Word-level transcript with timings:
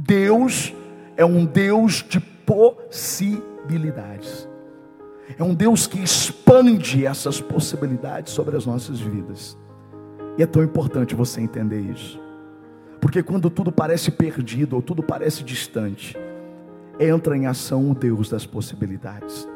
Deus 0.00 0.72
é 1.16 1.24
um 1.24 1.44
Deus 1.44 2.04
de 2.08 2.20
possibilidades. 2.20 4.48
É 5.36 5.42
um 5.42 5.52
Deus 5.52 5.88
que 5.88 6.00
expande 6.00 7.04
essas 7.04 7.40
possibilidades 7.40 8.32
sobre 8.32 8.56
as 8.56 8.64
nossas 8.64 9.00
vidas. 9.00 9.58
E 10.38 10.42
é 10.42 10.46
tão 10.46 10.62
importante 10.62 11.16
você 11.16 11.40
entender 11.40 11.80
isso. 11.80 12.20
Porque 13.00 13.24
quando 13.24 13.50
tudo 13.50 13.72
parece 13.72 14.12
perdido 14.12 14.76
ou 14.76 14.82
tudo 14.82 15.02
parece 15.02 15.42
distante, 15.42 16.16
entra 17.00 17.36
em 17.36 17.46
ação 17.46 17.90
o 17.90 17.94
Deus 17.94 18.30
das 18.30 18.46
possibilidades. 18.46 19.48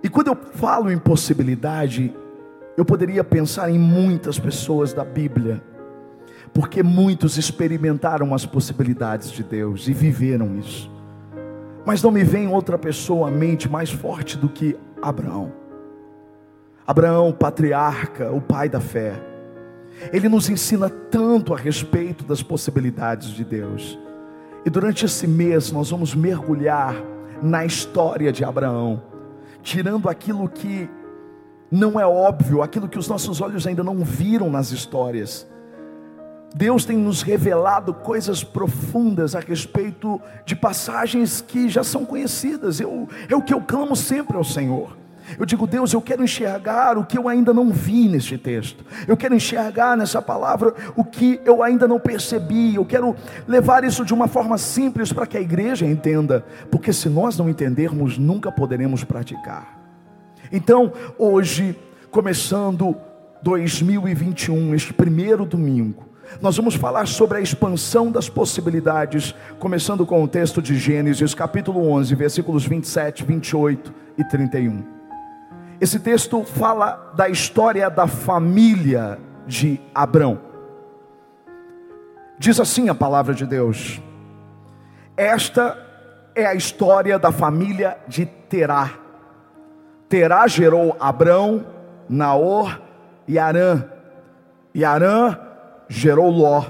E 0.00 0.08
quando 0.08 0.28
eu 0.28 0.36
falo 0.36 0.92
em 0.92 0.98
possibilidade, 0.98 2.14
eu 2.76 2.84
poderia 2.84 3.24
pensar 3.24 3.68
em 3.68 3.80
muitas 3.80 4.38
pessoas 4.38 4.92
da 4.92 5.04
Bíblia, 5.04 5.60
porque 6.54 6.82
muitos 6.82 7.36
experimentaram 7.36 8.32
as 8.32 8.46
possibilidades 8.46 9.30
de 9.30 9.42
Deus 9.42 9.86
e 9.88 9.92
viveram 9.92 10.56
isso. 10.56 10.90
Mas 11.84 12.02
não 12.02 12.10
me 12.10 12.24
vem 12.24 12.48
outra 12.48 12.78
pessoa 12.78 13.28
à 13.28 13.30
mente 13.30 13.68
mais 13.68 13.90
forte 13.90 14.38
do 14.38 14.48
que 14.48 14.74
Abraão. 15.02 15.52
Abraão, 16.86 17.32
patriarca, 17.32 18.32
o 18.32 18.40
pai 18.40 18.68
da 18.68 18.80
fé. 18.80 19.20
Ele 20.12 20.28
nos 20.28 20.48
ensina 20.48 20.88
tanto 20.88 21.52
a 21.52 21.56
respeito 21.58 22.24
das 22.24 22.42
possibilidades 22.42 23.28
de 23.28 23.44
Deus. 23.44 23.98
E 24.64 24.70
durante 24.70 25.04
esse 25.04 25.26
mês 25.26 25.70
nós 25.70 25.90
vamos 25.90 26.14
mergulhar 26.14 26.94
na 27.42 27.66
história 27.66 28.32
de 28.32 28.44
Abraão 28.44 29.02
tirando 29.64 30.08
aquilo 30.08 30.48
que 30.48 30.88
não 31.70 31.98
é 31.98 32.06
óbvio, 32.06 32.62
aquilo 32.62 32.88
que 32.88 32.98
os 32.98 33.08
nossos 33.08 33.40
olhos 33.40 33.66
ainda 33.66 33.82
não 33.82 34.04
viram 34.04 34.48
nas 34.48 34.70
histórias. 34.70 35.48
Deus 36.54 36.84
tem 36.84 36.96
nos 36.96 37.20
revelado 37.20 37.92
coisas 37.92 38.44
profundas 38.44 39.34
a 39.34 39.40
respeito 39.40 40.20
de 40.46 40.54
passagens 40.54 41.40
que 41.40 41.68
já 41.68 41.82
são 41.82 42.04
conhecidas. 42.04 42.78
Eu, 42.78 43.08
é 43.28 43.34
o 43.34 43.42
que 43.42 43.52
eu 43.52 43.60
clamo 43.60 43.96
sempre 43.96 44.36
ao 44.36 44.44
Senhor. 44.44 44.96
Eu 45.36 45.46
digo, 45.46 45.66
Deus, 45.66 45.92
eu 45.92 46.00
quero 46.00 46.22
enxergar 46.22 46.96
o 46.96 47.04
que 47.04 47.18
eu 47.18 47.28
ainda 47.28 47.52
não 47.52 47.70
vi 47.70 48.08
neste 48.08 48.38
texto. 48.38 48.84
Eu 49.08 49.16
quero 49.16 49.34
enxergar 49.34 49.96
nessa 49.96 50.22
palavra 50.22 50.74
o 50.94 51.02
que 51.02 51.40
eu 51.44 51.62
ainda 51.62 51.88
não 51.88 51.98
percebi. 51.98 52.76
Eu 52.76 52.84
quero 52.84 53.16
levar 53.48 53.82
isso 53.82 54.04
de 54.04 54.14
uma 54.14 54.28
forma 54.28 54.56
simples 54.56 55.12
para 55.12 55.26
que 55.26 55.36
a 55.36 55.40
igreja 55.40 55.84
entenda, 55.84 56.44
porque 56.70 56.92
se 56.92 57.08
nós 57.08 57.36
não 57.36 57.48
entendermos, 57.48 58.16
nunca 58.16 58.52
poderemos 58.52 59.02
praticar. 59.02 59.80
Então, 60.52 60.92
hoje, 61.18 61.76
começando 62.10 62.94
2021, 63.42 64.74
este 64.74 64.92
primeiro 64.92 65.44
domingo, 65.44 66.03
nós 66.40 66.56
vamos 66.56 66.74
falar 66.74 67.06
sobre 67.06 67.38
a 67.38 67.40
expansão 67.40 68.10
das 68.10 68.28
possibilidades, 68.28 69.34
começando 69.58 70.04
com 70.06 70.22
o 70.22 70.28
texto 70.28 70.60
de 70.60 70.76
Gênesis, 70.76 71.34
capítulo 71.34 71.88
11, 71.90 72.14
versículos 72.14 72.66
27, 72.66 73.24
28 73.24 73.94
e 74.18 74.24
31. 74.24 74.84
Esse 75.80 75.98
texto 75.98 76.44
fala 76.44 77.12
da 77.16 77.28
história 77.28 77.90
da 77.90 78.06
família 78.06 79.18
de 79.46 79.80
Abrão. 79.94 80.40
Diz 82.38 82.58
assim 82.58 82.88
a 82.88 82.94
palavra 82.94 83.34
de 83.34 83.46
Deus: 83.46 84.00
Esta 85.16 85.78
é 86.34 86.46
a 86.46 86.54
história 86.54 87.18
da 87.18 87.30
família 87.30 87.98
de 88.08 88.26
Terá. 88.26 88.90
Terá 90.08 90.46
gerou 90.46 90.96
Abrão, 91.00 91.66
Naor 92.08 92.80
e 93.26 93.38
Arã. 93.38 93.84
E 94.74 94.84
Arã 94.84 95.38
gerou 95.88 96.30
Ló. 96.30 96.64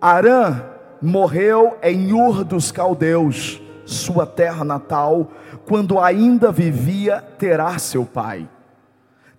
Arã 0.00 0.62
morreu 1.00 1.76
em 1.82 2.12
Ur 2.12 2.44
dos 2.44 2.70
Caldeus, 2.70 3.60
sua 3.84 4.26
terra 4.26 4.64
natal, 4.64 5.30
quando 5.66 5.98
ainda 5.98 6.52
vivia 6.52 7.22
Terá, 7.38 7.78
seu 7.78 8.04
pai. 8.04 8.48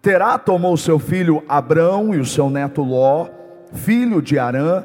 Terá 0.02 0.38
tomou 0.38 0.76
seu 0.78 0.98
filho 0.98 1.44
Abrão 1.48 2.14
e 2.14 2.20
o 2.20 2.26
seu 2.26 2.50
neto 2.50 2.82
Ló, 2.82 3.28
filho 3.74 4.22
de 4.22 4.40
Arã, 4.40 4.84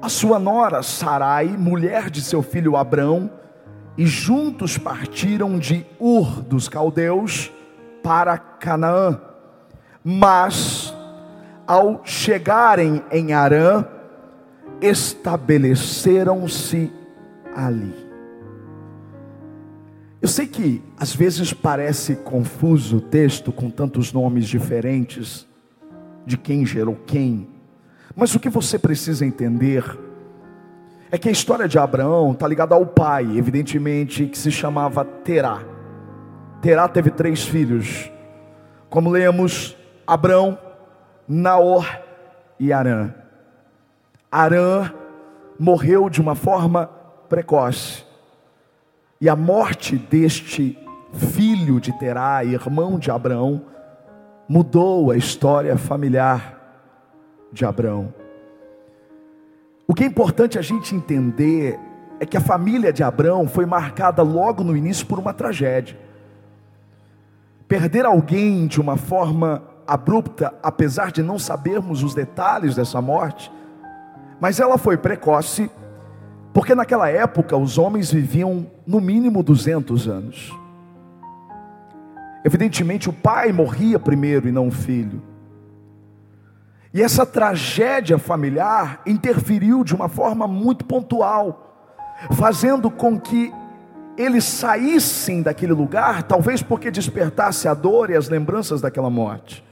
a 0.00 0.08
sua 0.08 0.38
nora 0.38 0.82
Sarai, 0.82 1.46
mulher 1.46 2.10
de 2.10 2.20
seu 2.20 2.42
filho 2.42 2.76
Abrão, 2.76 3.30
e 3.96 4.06
juntos 4.06 4.78
partiram 4.78 5.58
de 5.58 5.84
Ur 6.00 6.42
dos 6.42 6.68
caldeus 6.68 7.52
para 8.02 8.38
Canaã. 8.38 9.20
Mas, 10.02 10.91
ao 11.72 12.02
chegarem 12.04 13.02
em 13.10 13.32
Arã, 13.32 13.86
estabeleceram-se 14.82 16.92
ali. 17.56 17.94
Eu 20.20 20.28
sei 20.28 20.46
que 20.46 20.82
às 20.98 21.16
vezes 21.16 21.54
parece 21.54 22.16
confuso 22.16 22.98
o 22.98 23.00
texto 23.00 23.50
com 23.50 23.70
tantos 23.70 24.12
nomes 24.12 24.46
diferentes 24.46 25.48
de 26.26 26.36
quem 26.36 26.66
gerou 26.66 26.94
quem, 27.06 27.48
mas 28.14 28.34
o 28.34 28.38
que 28.38 28.50
você 28.50 28.78
precisa 28.78 29.24
entender 29.24 29.98
é 31.10 31.16
que 31.16 31.30
a 31.30 31.32
história 31.32 31.66
de 31.66 31.78
Abraão 31.78 32.32
está 32.32 32.46
ligada 32.46 32.74
ao 32.74 32.84
pai, 32.84 33.34
evidentemente, 33.34 34.26
que 34.26 34.36
se 34.36 34.50
chamava 34.50 35.06
Terá. 35.06 35.62
Terá 36.60 36.86
teve 36.86 37.10
três 37.10 37.46
filhos, 37.46 38.12
como 38.90 39.08
lemos, 39.08 39.74
Abrão, 40.06 40.58
Naor 41.32 41.86
e 42.60 42.74
Arã. 42.74 43.10
Arã 44.30 44.92
morreu 45.58 46.10
de 46.10 46.20
uma 46.20 46.34
forma 46.34 46.90
precoce. 47.26 48.04
E 49.18 49.30
a 49.30 49.34
morte 49.34 49.96
deste 49.96 50.78
filho 51.14 51.80
de 51.80 51.90
Terá, 51.98 52.44
irmão 52.44 52.98
de 52.98 53.10
Abraão, 53.10 53.62
mudou 54.46 55.10
a 55.10 55.16
história 55.16 55.74
familiar 55.78 56.60
de 57.50 57.64
Abraão. 57.64 58.12
O 59.88 59.94
que 59.94 60.04
é 60.04 60.06
importante 60.06 60.58
a 60.58 60.62
gente 60.62 60.94
entender 60.94 61.80
é 62.20 62.26
que 62.26 62.36
a 62.36 62.42
família 62.42 62.92
de 62.92 63.02
Abraão 63.02 63.48
foi 63.48 63.64
marcada 63.64 64.22
logo 64.22 64.62
no 64.62 64.76
início 64.76 65.06
por 65.06 65.18
uma 65.18 65.32
tragédia. 65.32 65.98
Perder 67.66 68.04
alguém 68.04 68.66
de 68.66 68.78
uma 68.78 68.98
forma 68.98 69.71
abrupta, 69.86 70.54
apesar 70.62 71.10
de 71.10 71.22
não 71.22 71.38
sabermos 71.38 72.02
os 72.02 72.14
detalhes 72.14 72.74
dessa 72.74 73.00
morte, 73.00 73.50
mas 74.40 74.58
ela 74.60 74.78
foi 74.78 74.96
precoce 74.96 75.70
porque 76.52 76.74
naquela 76.74 77.08
época 77.08 77.56
os 77.56 77.78
homens 77.78 78.10
viviam 78.10 78.66
no 78.86 79.00
mínimo 79.00 79.42
200 79.42 80.08
anos. 80.08 80.52
Evidentemente 82.44 83.08
o 83.08 83.12
pai 83.12 83.52
morria 83.52 83.98
primeiro 83.98 84.48
e 84.48 84.52
não 84.52 84.68
o 84.68 84.72
filho. 84.72 85.22
E 86.92 87.00
essa 87.00 87.24
tragédia 87.24 88.18
familiar 88.18 89.00
interferiu 89.06 89.82
de 89.82 89.94
uma 89.94 90.08
forma 90.08 90.46
muito 90.46 90.84
pontual, 90.84 91.96
fazendo 92.32 92.90
com 92.90 93.18
que 93.18 93.52
eles 94.16 94.44
saíssem 94.44 95.40
daquele 95.40 95.72
lugar, 95.72 96.22
talvez 96.24 96.62
porque 96.62 96.90
despertasse 96.90 97.66
a 97.66 97.72
dor 97.72 98.10
e 98.10 98.16
as 98.16 98.28
lembranças 98.28 98.80
daquela 98.82 99.08
morte. 99.08 99.64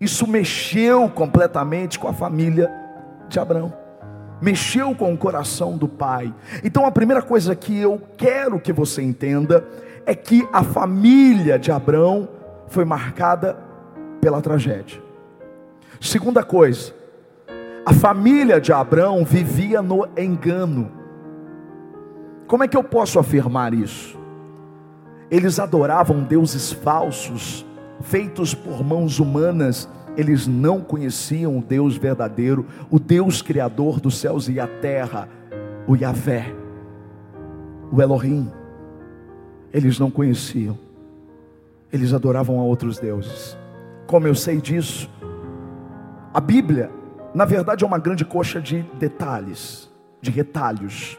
Isso 0.00 0.26
mexeu 0.26 1.08
completamente 1.08 1.98
com 1.98 2.08
a 2.08 2.12
família 2.12 2.70
de 3.28 3.38
Abraão 3.38 3.86
mexeu 4.40 4.94
com 4.94 5.12
o 5.12 5.16
coração 5.16 5.76
do 5.76 5.88
pai. 5.88 6.32
Então 6.62 6.84
a 6.86 6.90
primeira 6.90 7.22
coisa 7.22 7.54
que 7.54 7.78
eu 7.78 8.00
quero 8.16 8.60
que 8.60 8.72
você 8.72 9.02
entenda 9.02 9.66
é 10.04 10.14
que 10.14 10.46
a 10.52 10.62
família 10.62 11.58
de 11.58 11.72
Abraão 11.72 12.28
foi 12.68 12.84
marcada 12.84 13.56
pela 14.20 14.40
tragédia. 14.40 15.00
Segunda 16.00 16.42
coisa, 16.42 16.92
a 17.84 17.92
família 17.92 18.60
de 18.60 18.72
Abraão 18.72 19.24
vivia 19.24 19.80
no 19.80 20.06
engano. 20.16 20.92
Como 22.46 22.62
é 22.62 22.68
que 22.68 22.76
eu 22.76 22.84
posso 22.84 23.18
afirmar 23.18 23.74
isso? 23.74 24.16
Eles 25.30 25.58
adoravam 25.58 26.22
deuses 26.22 26.70
falsos, 26.70 27.66
feitos 28.06 28.54
por 28.54 28.84
mãos 28.84 29.18
humanas, 29.18 29.88
eles 30.16 30.46
não 30.46 30.80
conheciam 30.80 31.58
o 31.58 31.62
Deus 31.62 31.96
verdadeiro, 31.96 32.66
o 32.90 32.98
Deus 32.98 33.42
criador 33.42 34.00
dos 34.00 34.16
céus 34.16 34.48
e 34.48 34.60
a 34.60 34.66
terra, 34.66 35.28
o 35.86 35.96
Yahvé, 35.96 36.54
o 37.92 38.00
Elohim. 38.00 38.50
Eles 39.72 39.98
não 39.98 40.10
conheciam. 40.10 40.78
Eles 41.92 42.12
adoravam 42.12 42.60
a 42.60 42.62
outros 42.62 42.98
deuses. 42.98 43.56
Como 44.06 44.26
eu 44.26 44.34
sei 44.34 44.60
disso? 44.60 45.10
A 46.32 46.40
Bíblia, 46.40 46.90
na 47.34 47.44
verdade, 47.44 47.84
é 47.84 47.86
uma 47.86 47.98
grande 47.98 48.24
coxa 48.24 48.60
de 48.60 48.82
detalhes, 48.98 49.90
de 50.20 50.30
retalhos. 50.30 51.18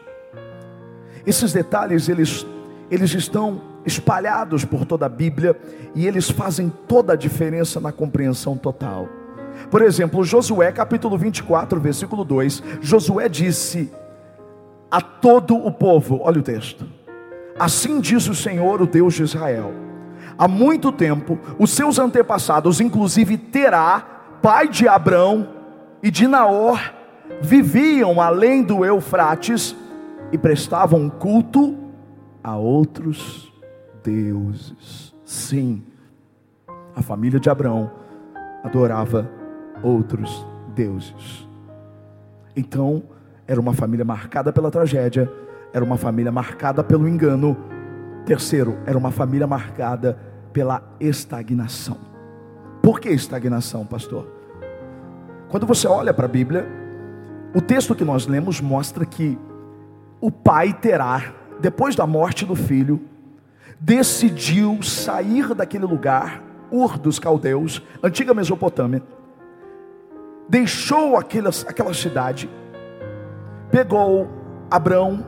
Esses 1.26 1.52
detalhes, 1.52 2.08
eles, 2.08 2.46
eles 2.90 3.14
estão 3.14 3.60
espalhados 3.88 4.64
por 4.64 4.84
toda 4.84 5.06
a 5.06 5.08
Bíblia 5.08 5.58
e 5.94 6.06
eles 6.06 6.30
fazem 6.30 6.72
toda 6.86 7.14
a 7.14 7.16
diferença 7.16 7.80
na 7.80 7.90
compreensão 7.90 8.56
total. 8.56 9.08
Por 9.70 9.82
exemplo, 9.82 10.22
Josué 10.22 10.70
capítulo 10.70 11.18
24, 11.18 11.80
versículo 11.80 12.24
2: 12.24 12.62
Josué 12.80 13.28
disse 13.28 13.90
a 14.90 15.00
todo 15.00 15.56
o 15.56 15.72
povo, 15.72 16.20
olha 16.22 16.38
o 16.38 16.42
texto: 16.42 16.86
Assim 17.58 18.00
diz 18.00 18.28
o 18.28 18.34
Senhor, 18.34 18.80
o 18.80 18.86
Deus 18.86 19.14
de 19.14 19.24
Israel: 19.24 19.72
Há 20.38 20.46
muito 20.46 20.92
tempo, 20.92 21.38
os 21.58 21.70
seus 21.70 21.98
antepassados, 21.98 22.80
inclusive 22.80 23.36
Terá, 23.36 24.00
pai 24.40 24.68
de 24.68 24.86
Abrão 24.86 25.48
e 26.02 26.10
de 26.10 26.28
Naor, 26.28 26.80
viviam 27.40 28.20
além 28.20 28.62
do 28.62 28.84
Eufrates 28.84 29.74
e 30.30 30.38
prestavam 30.38 31.08
culto 31.08 31.76
a 32.42 32.56
outros 32.56 33.48
deuses. 34.02 35.14
Sim, 35.24 35.82
a 36.94 37.02
família 37.02 37.38
de 37.38 37.48
Abraão 37.48 37.90
adorava 38.62 39.30
outros 39.82 40.46
deuses. 40.74 41.48
Então, 42.56 43.02
era 43.46 43.60
uma 43.60 43.72
família 43.72 44.04
marcada 44.04 44.52
pela 44.52 44.70
tragédia, 44.70 45.30
era 45.72 45.84
uma 45.84 45.96
família 45.96 46.32
marcada 46.32 46.82
pelo 46.82 47.08
engano. 47.08 47.56
Terceiro, 48.26 48.78
era 48.84 48.98
uma 48.98 49.10
família 49.10 49.46
marcada 49.46 50.18
pela 50.52 50.82
estagnação. 50.98 51.96
Por 52.82 53.00
que 53.00 53.08
estagnação, 53.10 53.86
pastor? 53.86 54.26
Quando 55.48 55.66
você 55.66 55.86
olha 55.86 56.12
para 56.12 56.26
a 56.26 56.28
Bíblia, 56.28 56.66
o 57.54 57.60
texto 57.60 57.94
que 57.94 58.04
nós 58.04 58.26
lemos 58.26 58.60
mostra 58.60 59.06
que 59.06 59.38
o 60.20 60.30
pai 60.30 60.72
terá, 60.72 61.32
depois 61.60 61.96
da 61.96 62.06
morte 62.06 62.44
do 62.44 62.54
filho, 62.54 63.00
decidiu 63.80 64.82
sair 64.82 65.54
daquele 65.54 65.84
lugar, 65.84 66.42
Ur 66.70 66.98
dos 66.98 67.18
Caldeus, 67.18 67.82
antiga 68.02 68.34
Mesopotâmia, 68.34 69.02
deixou 70.48 71.16
aquela, 71.16 71.50
aquela 71.66 71.94
cidade, 71.94 72.50
pegou 73.70 74.28
Abrão, 74.70 75.24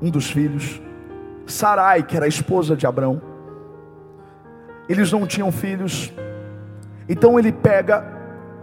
um 0.00 0.10
dos 0.10 0.30
filhos, 0.30 0.80
Sarai, 1.46 2.02
que 2.02 2.16
era 2.16 2.26
a 2.26 2.28
esposa 2.28 2.76
de 2.76 2.86
Abrão, 2.86 3.20
eles 4.88 5.10
não 5.10 5.26
tinham 5.26 5.50
filhos, 5.50 6.12
então 7.08 7.38
ele 7.38 7.50
pega 7.50 8.04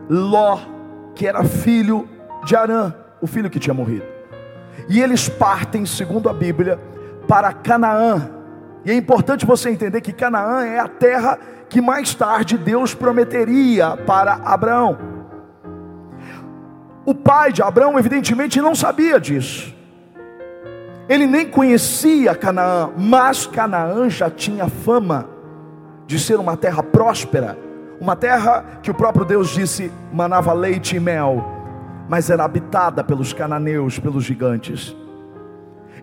Ló, 0.09 0.59
que 1.15 1.27
era 1.27 1.44
filho 1.44 2.07
de 2.45 2.56
Arã, 2.56 2.94
o 3.21 3.27
filho 3.27 3.50
que 3.50 3.59
tinha 3.59 3.74
morrido, 3.74 4.06
e 4.88 5.01
eles 5.01 5.27
partem, 5.27 5.85
segundo 5.85 6.30
a 6.30 6.33
Bíblia, 6.33 6.80
para 7.27 7.51
Canaã, 7.51 8.43
e 8.85 8.91
é 8.91 8.95
importante 8.95 9.45
você 9.45 9.69
entender 9.69 10.01
que 10.01 10.12
Canaã 10.12 10.65
é 10.65 10.80
a 10.80 10.88
terra 10.88 11.39
que 11.69 11.81
mais 11.81 12.13
tarde 12.13 12.57
Deus 12.57 12.94
prometeria 12.94 13.97
para 13.97 14.33
Abraão. 14.44 14.97
O 17.06 17.13
pai 17.13 17.51
de 17.51 17.62
Abraão, 17.62 17.97
evidentemente, 17.97 18.62
não 18.62 18.75
sabia 18.75 19.19
disso. 19.19 19.74
Ele 21.07 21.25
nem 21.27 21.50
conhecia 21.50 22.35
Canaã, 22.35 22.91
mas 22.97 23.45
Canaã 23.45 24.09
já 24.09 24.30
tinha 24.30 24.69
fama 24.69 25.27
de 26.06 26.19
ser 26.19 26.35
uma 26.35 26.56
terra 26.56 26.83
próspera, 26.83 27.57
uma 28.00 28.15
terra 28.15 28.65
que 28.81 28.91
o 28.91 28.94
próprio 28.94 29.25
Deus 29.25 29.50
disse 29.50 29.91
manava 30.12 30.53
leite 30.53 30.95
e 30.95 31.00
mel, 31.00 31.44
mas 32.07 32.30
era 32.30 32.44
habitada 32.44 33.03
pelos 33.03 33.33
cananeus, 33.33 33.97
pelos 34.00 34.24
gigantes. 34.24 34.95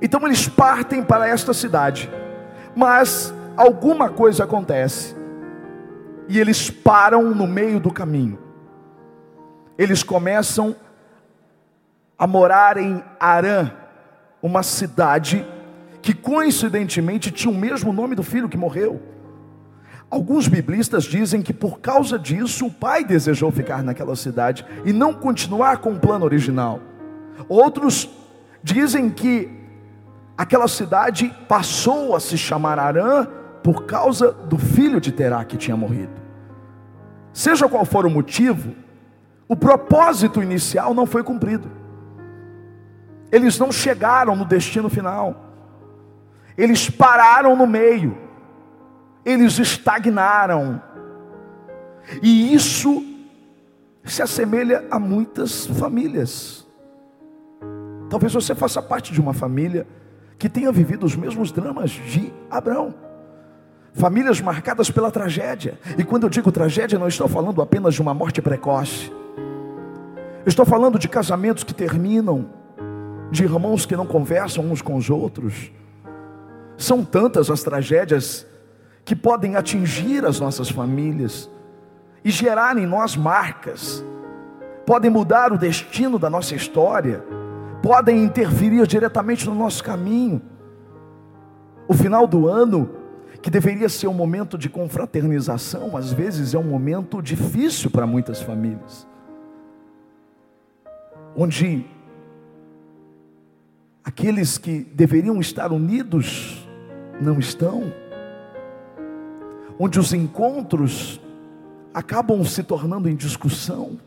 Então 0.01 0.21
eles 0.27 0.49
partem 0.49 1.03
para 1.03 1.29
esta 1.29 1.53
cidade, 1.53 2.11
mas 2.81 3.35
alguma 3.59 4.09
coisa 4.09 4.45
acontece, 4.45 5.15
e 6.27 6.39
eles 6.41 6.71
param 6.71 7.35
no 7.35 7.47
meio 7.47 7.79
do 7.79 7.93
caminho. 7.93 8.39
Eles 9.77 10.03
começam 10.03 10.75
a 12.19 12.27
morar 12.27 12.79
em 12.79 13.05
Arã, 13.21 13.71
uma 14.43 14.63
cidade 14.63 15.47
que 16.01 16.15
coincidentemente 16.15 17.31
tinha 17.31 17.53
o 17.53 17.59
mesmo 17.59 17.93
nome 17.93 18.15
do 18.15 18.23
filho 18.23 18.49
que 18.49 18.57
morreu. 18.57 18.99
Alguns 20.11 20.49
biblistas 20.49 21.05
dizem 21.05 21.43
que 21.43 21.53
por 21.53 21.81
causa 21.81 22.19
disso 22.19 22.65
o 22.65 22.73
pai 22.73 23.05
desejou 23.05 23.53
ficar 23.53 23.83
naquela 23.83 24.17
cidade 24.17 24.65
e 24.87 24.93
não 24.95 25.13
continuar 25.13 25.79
com 25.83 25.93
o 25.93 26.01
plano 26.01 26.25
original. 26.25 26.81
Outros 27.47 28.09
dizem 28.63 29.11
que 29.11 29.60
aquela 30.41 30.67
cidade 30.67 31.37
passou 31.47 32.17
a 32.17 32.21
se 32.21 32.39
chamar 32.39 32.79
Arã 32.79 33.27
por 33.63 33.85
causa 33.85 34.33
do 34.33 34.57
filho 34.57 34.99
de 34.99 35.13
Terá 35.13 35.45
que 35.45 35.59
tinha 35.59 35.77
morrido. 35.77 36.15
Seja 37.31 37.69
qual 37.69 37.85
for 37.85 38.07
o 38.07 38.11
motivo, 38.11 38.75
o 39.47 39.55
propósito 39.55 40.43
inicial 40.43 40.95
não 40.95 41.05
foi 41.05 41.23
cumprido. 41.23 41.71
Eles 43.31 43.59
não 43.59 43.71
chegaram 43.71 44.35
no 44.35 44.47
destino 44.47 44.89
final. 44.89 45.45
Eles 46.57 46.89
pararam 46.89 47.55
no 47.55 47.67
meio. 47.67 48.17
Eles 49.27 49.59
estagnaram. 49.59 50.81
E 52.23 52.55
isso 52.55 53.05
se 54.05 54.23
assemelha 54.23 54.87
a 54.91 54.99
muitas 54.99 55.67
famílias. 55.67 56.67
Talvez 58.09 58.33
você 58.33 58.55
faça 58.55 58.81
parte 58.81 59.13
de 59.13 59.21
uma 59.21 59.35
família 59.35 59.87
que 60.41 60.49
tenha 60.49 60.73
vivido 60.73 61.05
os 61.05 61.15
mesmos 61.15 61.53
dramas 61.53 61.91
de 61.91 62.33
Abraão. 62.51 62.95
Famílias 63.93 64.41
marcadas 64.41 64.91
pela 64.91 65.11
tragédia. 65.11 65.79
E 65.99 66.03
quando 66.03 66.23
eu 66.23 66.31
digo 66.31 66.51
tragédia, 66.51 66.99
não 66.99 67.07
estou 67.07 67.29
falando 67.29 67.61
apenas 67.61 67.95
de 67.95 68.01
uma 68.01 68.15
morte 68.15 68.41
precoce. 68.41 69.13
Estou 70.47 70.65
falando 70.65 70.99
de 70.99 71.11
casamentos 71.11 71.63
que 71.63 71.75
terminam, 71.75 72.47
de 73.31 73.45
irmãos 73.45 73.85
que 73.85 73.95
não 73.95 74.07
conversam 74.07 74.65
uns 74.65 74.81
com 74.81 74.97
os 74.97 75.11
outros. 75.11 75.71
São 76.79 77.05
tantas 77.05 77.51
as 77.51 77.63
tragédias 77.63 78.47
que 79.05 79.15
podem 79.15 79.57
atingir 79.57 80.25
as 80.25 80.41
nossas 80.41 80.71
famílias 80.71 81.51
e 82.25 82.31
gerar 82.31 82.79
em 82.79 82.87
nós 82.87 83.15
marcas, 83.15 84.03
podem 84.87 85.11
mudar 85.11 85.53
o 85.53 85.59
destino 85.59 86.19
da 86.19 86.31
nossa 86.31 86.55
história, 86.55 87.23
podem 87.83 88.25
interferir 88.25 88.87
diretamente 88.87 89.47
no 89.47 89.55
nosso 89.55 89.83
caminho. 89.83 90.43
O 91.89 91.95
final 91.95 92.27
do 92.27 92.49
ano 92.49 92.91
que 93.43 93.51
deveria 93.51 93.89
ser 93.89 94.07
um 94.07 94.15
momento 94.15 94.59
de 94.59 94.69
confraternização, 94.69 95.97
às 95.97 96.13
vezes 96.13 96.55
é 96.55 96.59
um 96.59 96.65
momento 96.65 97.23
difícil 97.23 97.91
para 97.91 98.07
muitas 98.07 98.43
famílias, 98.43 99.07
onde 101.35 101.87
aqueles 104.05 104.59
que 104.59 104.81
deveriam 104.95 105.41
estar 105.41 105.73
unidos 105.73 106.69
não 107.21 107.39
estão, 107.39 107.93
onde 109.79 109.99
os 109.99 110.13
encontros 110.13 111.21
acabam 111.95 112.45
se 112.45 112.63
tornando 112.63 113.09
em 113.09 113.17
discussão, 113.17 113.99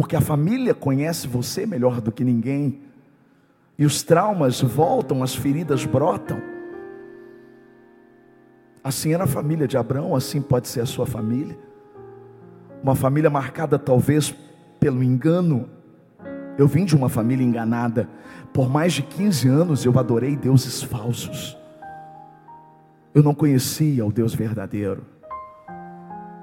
porque 0.00 0.16
a 0.16 0.20
família 0.22 0.72
conhece 0.72 1.28
você 1.28 1.66
melhor 1.66 2.00
do 2.00 2.10
que 2.10 2.24
ninguém, 2.24 2.80
e 3.78 3.84
os 3.84 4.02
traumas 4.02 4.58
voltam, 4.62 5.22
as 5.22 5.34
feridas 5.34 5.84
brotam. 5.84 6.40
Assim 8.82 9.12
era 9.12 9.24
a 9.24 9.26
família 9.26 9.68
de 9.68 9.76
Abraão, 9.76 10.16
assim 10.16 10.40
pode 10.40 10.68
ser 10.68 10.80
a 10.80 10.86
sua 10.86 11.04
família. 11.04 11.54
Uma 12.82 12.94
família 12.94 13.28
marcada 13.28 13.78
talvez 13.78 14.34
pelo 14.80 15.02
engano. 15.02 15.68
Eu 16.56 16.66
vim 16.66 16.86
de 16.86 16.96
uma 16.96 17.10
família 17.10 17.44
enganada. 17.44 18.08
Por 18.54 18.70
mais 18.70 18.94
de 18.94 19.02
15 19.02 19.48
anos 19.48 19.84
eu 19.84 19.98
adorei 19.98 20.34
deuses 20.34 20.82
falsos. 20.82 21.58
Eu 23.14 23.22
não 23.22 23.34
conhecia 23.34 24.06
o 24.06 24.10
Deus 24.10 24.34
verdadeiro. 24.34 25.19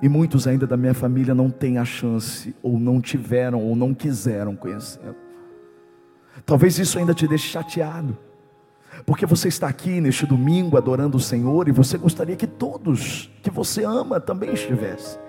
E 0.01 0.07
muitos 0.07 0.47
ainda 0.47 0.67
da 0.67 0.77
minha 0.77 0.93
família 0.93 1.33
não 1.33 1.49
têm 1.49 1.77
a 1.77 1.85
chance, 1.85 2.55
ou 2.61 2.79
não 2.79 3.01
tiveram, 3.01 3.61
ou 3.63 3.75
não 3.75 3.93
quiseram 3.93 4.55
conhecer. 4.55 5.15
Talvez 6.45 6.77
isso 6.77 6.99
ainda 6.99 7.13
te 7.13 7.27
deixe 7.27 7.47
chateado. 7.47 8.17
Porque 9.05 9.25
você 9.25 9.47
está 9.47 9.67
aqui 9.67 10.01
neste 10.01 10.25
domingo 10.25 10.77
adorando 10.77 11.17
o 11.17 11.19
Senhor 11.19 11.67
e 11.67 11.71
você 11.71 11.97
gostaria 11.97 12.35
que 12.35 12.47
todos 12.47 13.31
que 13.41 13.49
você 13.49 13.83
ama 13.83 14.19
também 14.19 14.53
estivessem, 14.53 15.19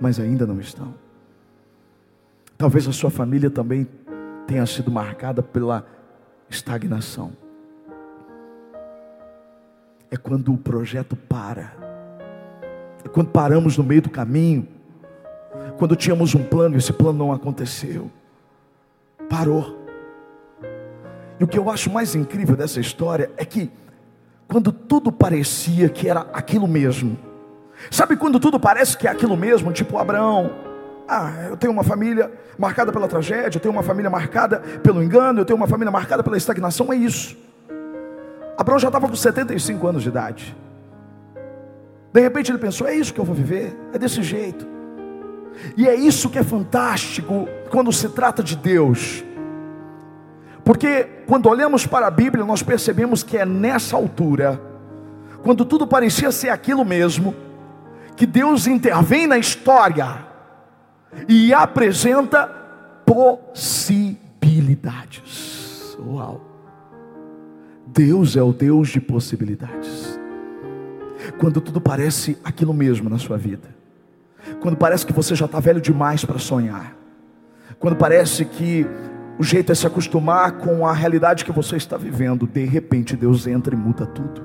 mas 0.00 0.18
ainda 0.20 0.46
não 0.46 0.60
estão. 0.60 0.94
Talvez 2.58 2.86
a 2.86 2.92
sua 2.92 3.10
família 3.10 3.50
também 3.50 3.86
tenha 4.46 4.66
sido 4.66 4.90
marcada 4.90 5.42
pela 5.42 5.86
estagnação. 6.48 7.32
É 10.10 10.16
quando 10.16 10.52
o 10.52 10.58
projeto 10.58 11.16
para, 11.16 11.72
quando 13.12 13.28
paramos 13.28 13.76
no 13.76 13.84
meio 13.84 14.02
do 14.02 14.10
caminho, 14.10 14.66
quando 15.78 15.94
tínhamos 15.94 16.34
um 16.34 16.42
plano 16.42 16.74
e 16.74 16.78
esse 16.78 16.92
plano 16.92 17.18
não 17.18 17.32
aconteceu, 17.32 18.10
parou. 19.28 19.78
E 21.38 21.44
o 21.44 21.46
que 21.46 21.58
eu 21.58 21.68
acho 21.70 21.90
mais 21.90 22.14
incrível 22.14 22.56
dessa 22.56 22.80
história 22.80 23.30
é 23.36 23.44
que, 23.44 23.70
quando 24.48 24.72
tudo 24.72 25.10
parecia 25.10 25.88
que 25.88 26.08
era 26.08 26.20
aquilo 26.32 26.68
mesmo, 26.68 27.18
sabe 27.90 28.16
quando 28.16 28.38
tudo 28.38 28.58
parece 28.60 28.96
que 28.96 29.06
é 29.06 29.10
aquilo 29.10 29.36
mesmo, 29.36 29.72
tipo 29.72 29.98
Abraão, 29.98 30.50
Ah, 31.08 31.48
eu 31.50 31.56
tenho 31.56 31.72
uma 31.72 31.82
família 31.82 32.30
marcada 32.56 32.92
pela 32.92 33.08
tragédia, 33.08 33.58
eu 33.58 33.60
tenho 33.60 33.74
uma 33.74 33.82
família 33.82 34.08
marcada 34.08 34.60
pelo 34.82 35.02
engano, 35.02 35.40
eu 35.40 35.44
tenho 35.44 35.56
uma 35.56 35.66
família 35.66 35.90
marcada 35.90 36.22
pela 36.22 36.36
estagnação, 36.36 36.92
é 36.92 36.96
isso. 36.96 37.36
Abraão 38.56 38.78
já 38.78 38.88
estava 38.88 39.08
com 39.08 39.16
75 39.16 39.86
anos 39.86 40.02
de 40.02 40.08
idade. 40.08 40.56
De 42.12 42.20
repente 42.20 42.50
ele 42.50 42.58
pensou: 42.58 42.86
é 42.86 42.94
isso 42.94 43.14
que 43.14 43.20
eu 43.20 43.24
vou 43.24 43.34
viver, 43.34 43.74
é 43.92 43.98
desse 43.98 44.22
jeito. 44.22 44.66
E 45.76 45.88
é 45.88 45.94
isso 45.94 46.30
que 46.30 46.38
é 46.38 46.42
fantástico 46.42 47.48
quando 47.70 47.92
se 47.92 48.08
trata 48.08 48.42
de 48.42 48.56
Deus. 48.56 49.22
Porque 50.64 51.04
quando 51.26 51.48
olhamos 51.48 51.86
para 51.86 52.06
a 52.06 52.10
Bíblia, 52.10 52.44
nós 52.44 52.62
percebemos 52.62 53.22
que 53.22 53.36
é 53.36 53.44
nessa 53.44 53.96
altura, 53.96 54.60
quando 55.42 55.64
tudo 55.64 55.86
parecia 55.86 56.30
ser 56.30 56.50
aquilo 56.50 56.84
mesmo, 56.84 57.34
que 58.16 58.26
Deus 58.26 58.66
intervém 58.66 59.26
na 59.26 59.38
história 59.38 60.26
e 61.28 61.52
apresenta 61.52 62.46
possibilidades. 63.04 65.98
Uau! 65.98 66.40
Deus 67.86 68.36
é 68.36 68.42
o 68.42 68.52
Deus 68.52 68.88
de 68.88 69.00
possibilidades. 69.00 70.11
Quando 71.38 71.60
tudo 71.60 71.80
parece 71.80 72.38
aquilo 72.44 72.72
mesmo 72.72 73.08
na 73.08 73.18
sua 73.18 73.36
vida, 73.36 73.68
quando 74.60 74.76
parece 74.76 75.06
que 75.06 75.12
você 75.12 75.34
já 75.34 75.46
está 75.46 75.60
velho 75.60 75.80
demais 75.80 76.24
para 76.24 76.38
sonhar, 76.38 76.96
quando 77.78 77.96
parece 77.96 78.44
que 78.44 78.86
o 79.38 79.42
jeito 79.42 79.72
é 79.72 79.74
se 79.74 79.86
acostumar 79.86 80.52
com 80.52 80.86
a 80.86 80.92
realidade 80.92 81.44
que 81.44 81.52
você 81.52 81.76
está 81.76 81.96
vivendo, 81.96 82.46
de 82.46 82.64
repente 82.64 83.16
Deus 83.16 83.46
entra 83.46 83.74
e 83.74 83.78
muda 83.78 84.06
tudo. 84.06 84.42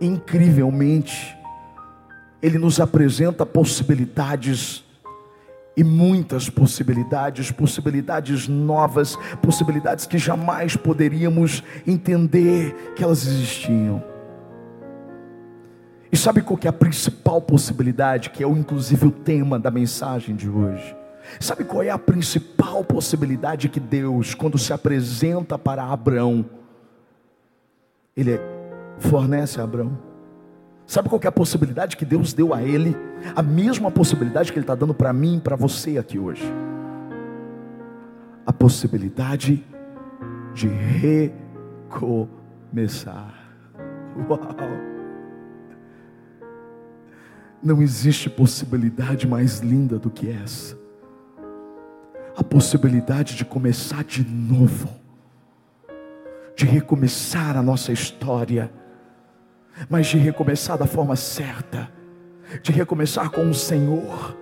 Incrivelmente, 0.00 1.36
Ele 2.42 2.58
nos 2.58 2.80
apresenta 2.80 3.44
possibilidades 3.44 4.84
e 5.76 5.84
muitas 5.84 6.50
possibilidades, 6.50 7.50
possibilidades 7.50 8.48
novas, 8.48 9.16
possibilidades 9.40 10.04
que 10.04 10.18
jamais 10.18 10.74
poderíamos 10.76 11.62
entender 11.86 12.92
que 12.96 13.04
elas 13.04 13.26
existiam. 13.26 14.09
E 16.12 16.16
sabe 16.16 16.42
qual 16.42 16.56
que 16.56 16.66
é 16.66 16.70
a 16.70 16.72
principal 16.72 17.40
possibilidade, 17.40 18.30
que 18.30 18.42
é 18.42 18.48
inclusive 18.48 19.06
o 19.06 19.10
tema 19.10 19.58
da 19.58 19.70
mensagem 19.70 20.34
de 20.34 20.48
hoje? 20.48 20.96
Sabe 21.38 21.64
qual 21.64 21.82
é 21.82 21.90
a 21.90 21.98
principal 21.98 22.82
possibilidade 22.82 23.68
que 23.68 23.78
Deus, 23.78 24.34
quando 24.34 24.58
se 24.58 24.72
apresenta 24.72 25.58
para 25.58 25.84
Abraão, 25.84 26.44
ele 28.16 28.40
fornece 28.98 29.60
a 29.60 29.64
Abraão? 29.64 29.96
Sabe 30.90 31.08
qual 31.08 31.20
é 31.22 31.28
a 31.28 31.32
possibilidade 31.32 31.96
que 31.96 32.04
Deus 32.04 32.32
deu 32.32 32.52
a 32.52 32.62
ele? 32.64 32.96
A 33.36 33.42
mesma 33.42 33.92
possibilidade 33.92 34.50
que 34.50 34.58
Ele 34.58 34.64
está 34.64 34.74
dando 34.74 34.92
para 34.92 35.12
mim 35.12 35.36
e 35.36 35.40
para 35.40 35.54
você 35.54 35.96
aqui 35.98 36.18
hoje. 36.18 36.42
A 38.44 38.52
possibilidade 38.52 39.64
de 40.52 40.66
recomeçar. 41.88 43.32
Uau! 44.28 44.89
Não 47.62 47.82
existe 47.82 48.30
possibilidade 48.30 49.26
mais 49.26 49.58
linda 49.58 49.98
do 49.98 50.10
que 50.10 50.30
essa. 50.30 50.78
A 52.36 52.42
possibilidade 52.42 53.36
de 53.36 53.44
começar 53.44 54.02
de 54.02 54.24
novo, 54.24 54.88
de 56.56 56.64
recomeçar 56.64 57.56
a 57.56 57.62
nossa 57.62 57.92
história, 57.92 58.72
mas 59.88 60.06
de 60.06 60.16
recomeçar 60.16 60.78
da 60.78 60.86
forma 60.86 61.16
certa, 61.16 61.90
de 62.62 62.72
recomeçar 62.72 63.30
com 63.30 63.48
o 63.48 63.54
Senhor, 63.54 64.36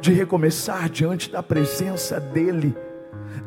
de 0.00 0.12
recomeçar 0.12 0.88
diante 0.88 1.30
da 1.30 1.42
presença 1.42 2.18
dEle 2.18 2.76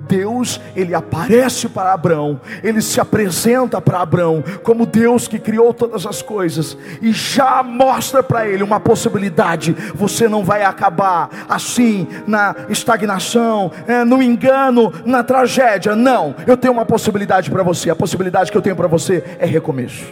Deus, 0.08 0.62
ele 0.76 0.94
aparece 0.94 1.68
para 1.68 1.94
Abraão, 1.94 2.40
ele 2.64 2.82
se 2.82 3.00
apresenta 3.00 3.82
para 3.82 4.02
Abraão 4.02 4.44
como 4.64 4.86
Deus 4.86 5.28
que 5.28 5.40
criou 5.40 5.74
todas 5.74 6.06
as 6.06 6.22
coisas 6.22 6.78
e 7.02 7.12
já 7.12 7.64
mostra 7.64 8.24
para 8.24 8.48
ele 8.48 8.64
uma 8.64 8.80
possibilidade. 8.80 9.76
Você 9.94 10.28
não 10.28 10.44
vai 10.44 10.64
acabar 10.64 11.30
assim 11.50 12.08
na 12.28 12.56
estagnação, 12.70 13.72
é, 13.88 14.04
no 14.04 14.22
engano, 14.22 14.94
na 15.06 15.24
tragédia. 15.24 15.96
Não, 15.96 16.36
eu 16.46 16.56
tenho 16.56 16.74
uma 16.74 16.86
possibilidade 16.86 17.50
para 17.50 17.64
você. 17.64 17.90
A 17.90 17.96
possibilidade 17.96 18.52
que 18.52 18.58
eu 18.58 18.62
tenho 18.62 18.76
para 18.76 18.88
você 18.88 19.24
é 19.40 19.46
recomeço. 19.46 20.06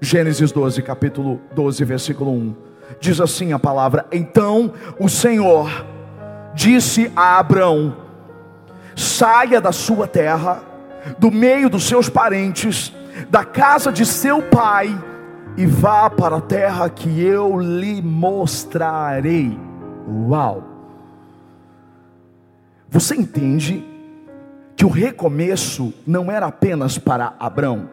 Gênesis 0.00 0.50
12, 0.50 0.82
capítulo 0.82 1.40
12, 1.54 1.84
versículo 1.84 2.32
1. 2.32 2.54
Diz 3.00 3.20
assim 3.20 3.52
a 3.52 3.58
palavra: 3.58 4.04
Então 4.12 4.72
o 4.98 5.08
Senhor 5.08 5.86
disse 6.54 7.10
a 7.14 7.38
Abraão: 7.38 8.01
saia 8.96 9.60
da 9.60 9.72
sua 9.72 10.06
terra, 10.06 10.62
do 11.18 11.30
meio 11.30 11.68
dos 11.68 11.84
seus 11.84 12.08
parentes, 12.08 12.92
da 13.30 13.44
casa 13.44 13.92
de 13.92 14.06
seu 14.06 14.42
pai, 14.42 14.88
e 15.56 15.66
vá 15.66 16.08
para 16.08 16.36
a 16.36 16.40
terra 16.40 16.88
que 16.88 17.20
eu 17.22 17.60
lhe 17.60 18.00
mostrarei. 18.00 19.58
Uau! 20.28 20.64
Você 22.88 23.14
entende 23.14 23.84
que 24.74 24.84
o 24.84 24.88
recomeço 24.88 25.92
não 26.06 26.30
era 26.30 26.46
apenas 26.46 26.98
para 26.98 27.34
Abraão, 27.38 27.88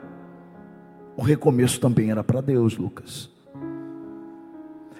o 1.16 1.22
recomeço 1.22 1.80
também 1.82 2.12
era 2.12 2.24
para 2.24 2.40
Deus, 2.40 2.78
Lucas. 2.78 3.30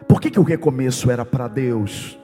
Por 0.06 0.20
que, 0.20 0.30
que 0.30 0.40
o 0.40 0.44
recomeço 0.44 1.10
era 1.10 1.24
para 1.24 1.48
Deus? 1.48 2.19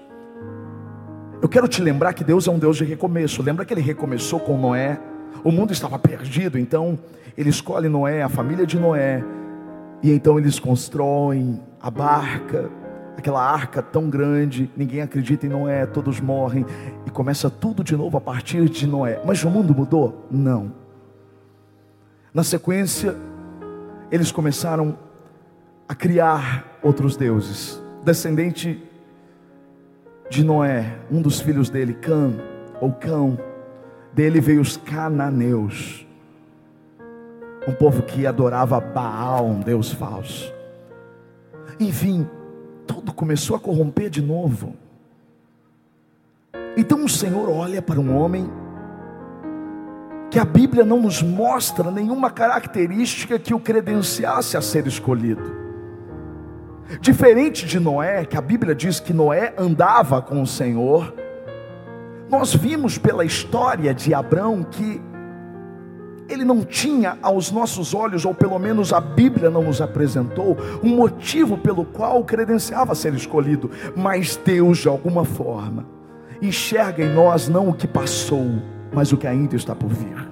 Eu 1.45 1.49
quero 1.49 1.67
te 1.67 1.79
lembrar 1.79 2.13
que 2.13 2.23
Deus 2.23 2.47
é 2.47 2.51
um 2.51 2.57
Deus 2.57 2.75
de 2.75 2.83
recomeço. 2.83 3.43
Lembra 3.43 3.63
que 3.63 3.71
ele 3.71 3.79
recomeçou 3.79 4.39
com 4.39 4.57
Noé? 4.57 4.99
O 5.43 5.51
mundo 5.51 5.71
estava 5.71 5.99
perdido, 5.99 6.57
então 6.57 6.97
ele 7.37 7.51
escolhe 7.51 7.87
Noé, 7.87 8.23
a 8.23 8.27
família 8.27 8.65
de 8.65 8.79
Noé, 8.79 9.23
e 10.01 10.11
então 10.11 10.39
eles 10.39 10.57
constroem 10.57 11.61
a 11.79 11.91
barca, 11.91 12.71
aquela 13.15 13.47
arca 13.47 13.79
tão 13.79 14.09
grande, 14.09 14.71
ninguém 14.75 15.03
acredita 15.03 15.45
em 15.45 15.49
Noé, 15.49 15.85
todos 15.85 16.19
morrem, 16.19 16.65
e 17.05 17.11
começa 17.11 17.47
tudo 17.47 17.83
de 17.83 17.95
novo 17.95 18.17
a 18.17 18.21
partir 18.21 18.67
de 18.67 18.87
Noé. 18.87 19.21
Mas 19.23 19.43
o 19.43 19.49
mundo 19.51 19.75
mudou? 19.75 20.25
Não. 20.31 20.73
Na 22.33 22.43
sequência, 22.43 23.15
eles 24.09 24.31
começaram 24.31 24.97
a 25.87 25.93
criar 25.93 26.79
outros 26.81 27.15
deuses, 27.15 27.79
descendente 28.03 28.83
de 30.29 30.43
Noé, 30.43 30.97
um 31.11 31.21
dos 31.21 31.39
filhos 31.39 31.69
dele, 31.69 31.93
Cã, 31.93 32.33
ou 32.81 32.91
Cão, 32.91 33.37
dele 34.13 34.39
veio 34.39 34.61
os 34.61 34.77
cananeus, 34.77 36.05
um 37.67 37.73
povo 37.73 38.03
que 38.03 38.25
adorava 38.25 38.79
Baal, 38.79 39.45
um 39.45 39.59
deus 39.59 39.91
falso. 39.91 40.53
Enfim, 41.79 42.27
tudo 42.87 43.13
começou 43.13 43.55
a 43.55 43.59
corromper 43.59 44.09
de 44.09 44.21
novo. 44.21 44.75
Então 46.77 47.03
o 47.03 47.09
Senhor 47.09 47.49
olha 47.49 47.81
para 47.81 47.99
um 47.99 48.15
homem 48.15 48.49
que 50.29 50.39
a 50.39 50.45
Bíblia 50.45 50.83
não 50.83 51.01
nos 51.01 51.21
mostra 51.21 51.89
nenhuma 51.89 52.29
característica 52.29 53.39
que 53.39 53.53
o 53.53 53.59
credenciasse 53.59 54.57
a 54.57 54.61
ser 54.61 54.85
escolhido. 54.85 55.64
Diferente 57.01 57.65
de 57.65 57.79
Noé, 57.79 58.25
que 58.25 58.37
a 58.37 58.41
Bíblia 58.41 58.75
diz 58.75 58.99
que 58.99 59.13
Noé 59.13 59.53
andava 59.57 60.21
com 60.21 60.41
o 60.41 60.47
Senhor, 60.47 61.13
nós 62.29 62.53
vimos 62.53 62.97
pela 62.97 63.25
história 63.25 63.93
de 63.93 64.13
Abraão 64.13 64.63
que 64.63 65.01
ele 66.27 66.43
não 66.43 66.63
tinha 66.63 67.17
aos 67.21 67.51
nossos 67.51 67.93
olhos, 67.93 68.25
ou 68.25 68.33
pelo 68.33 68.57
menos 68.57 68.91
a 68.91 68.99
Bíblia 68.99 69.49
não 69.49 69.63
nos 69.63 69.81
apresentou, 69.81 70.57
um 70.83 70.95
motivo 70.95 71.57
pelo 71.57 71.85
qual 71.85 72.23
credenciava 72.23 72.95
ser 72.95 73.13
escolhido, 73.13 73.69
mas 73.95 74.35
Deus, 74.43 74.79
de 74.79 74.87
alguma 74.87 75.23
forma, 75.23 75.85
enxerga 76.41 77.03
em 77.03 77.13
nós 77.13 77.47
não 77.47 77.69
o 77.69 77.73
que 77.73 77.87
passou, 77.87 78.61
mas 78.91 79.11
o 79.11 79.17
que 79.17 79.27
ainda 79.27 79.55
está 79.55 79.75
por 79.75 79.89
vir. 79.89 80.27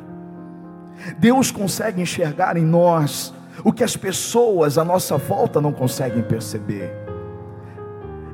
Deus 1.17 1.51
consegue 1.51 2.01
enxergar 2.01 2.57
em 2.57 2.65
nós 2.65 3.33
o 3.63 3.73
que 3.73 3.83
as 3.83 3.97
pessoas 3.97 4.77
à 4.77 4.83
nossa 4.83 5.17
volta 5.17 5.59
não 5.59 5.73
conseguem 5.73 6.23
perceber. 6.23 6.91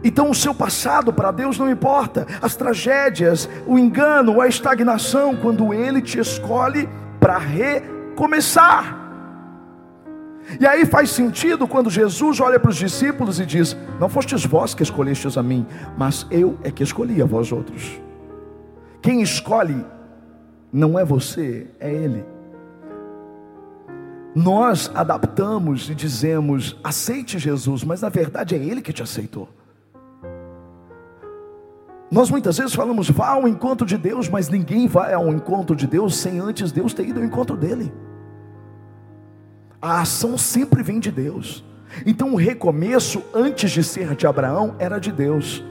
Então, 0.04 0.30
o 0.30 0.36
seu 0.36 0.54
passado 0.54 1.12
para 1.12 1.32
Deus 1.32 1.58
não 1.58 1.70
importa, 1.70 2.26
as 2.42 2.56
tragédias, 2.56 3.50
o 3.68 3.78
engano, 3.78 4.40
a 4.40 4.48
estagnação, 4.48 5.36
quando 5.36 5.74
Ele 5.74 6.02
te 6.02 6.20
escolhe 6.20 6.88
para 7.20 7.38
recomeçar. 7.38 8.98
E 10.60 10.66
aí 10.66 10.86
faz 10.86 11.12
sentido 11.12 11.68
quando 11.68 11.90
Jesus 11.90 12.40
olha 12.40 12.60
para 12.60 12.70
os 12.70 12.78
discípulos 12.78 13.40
e 13.40 13.46
diz: 13.46 13.76
Não 14.00 14.08
fostes 14.08 14.46
vós 14.46 14.74
que 14.74 14.82
escolhestes 14.82 15.38
a 15.38 15.44
mim, 15.44 15.66
mas 15.98 16.26
eu 16.32 16.58
é 16.64 16.72
que 16.72 16.82
escolhi 16.82 17.22
a 17.22 17.26
vós 17.26 17.52
outros. 17.52 18.00
Quem 19.02 19.22
escolhe 19.22 19.86
não 20.72 20.98
é 20.98 21.04
você, 21.04 21.68
é 21.80 21.92
Ele. 21.92 22.24
Nós 24.36 24.92
adaptamos 24.94 25.90
e 25.90 25.96
dizemos, 25.96 26.78
aceite 26.84 27.40
Jesus, 27.40 27.84
mas 27.84 28.02
na 28.02 28.10
verdade 28.10 28.56
é 28.56 28.58
Ele 28.58 28.82
que 28.82 28.94
te 28.94 29.02
aceitou. 29.02 29.50
Nós 32.12 32.30
muitas 32.30 32.58
vezes 32.58 32.74
falamos, 32.74 33.10
vá 33.10 33.30
ao 33.30 33.48
encontro 33.48 33.86
de 33.86 33.98
Deus, 33.98 34.28
mas 34.28 34.50
ninguém 34.50 34.88
vai 34.88 35.14
ao 35.14 35.30
encontro 35.30 35.76
de 35.76 35.86
Deus 35.86 36.16
sem 36.18 36.40
antes 36.40 36.72
Deus 36.72 36.94
ter 36.94 37.08
ido 37.08 37.20
ao 37.20 37.26
encontro 37.26 37.56
dele. 37.56 37.92
A 39.82 40.02
ação 40.02 40.38
sempre 40.38 40.82
vem 40.82 41.00
de 41.00 41.12
Deus. 41.12 41.64
Então 42.06 42.34
o 42.34 42.36
recomeço, 42.36 43.24
antes 43.34 43.72
de 43.72 43.84
ser 43.84 44.16
de 44.16 44.26
Abraão, 44.26 44.76
era 44.80 45.00
de 45.00 45.12
Deus. 45.12 45.64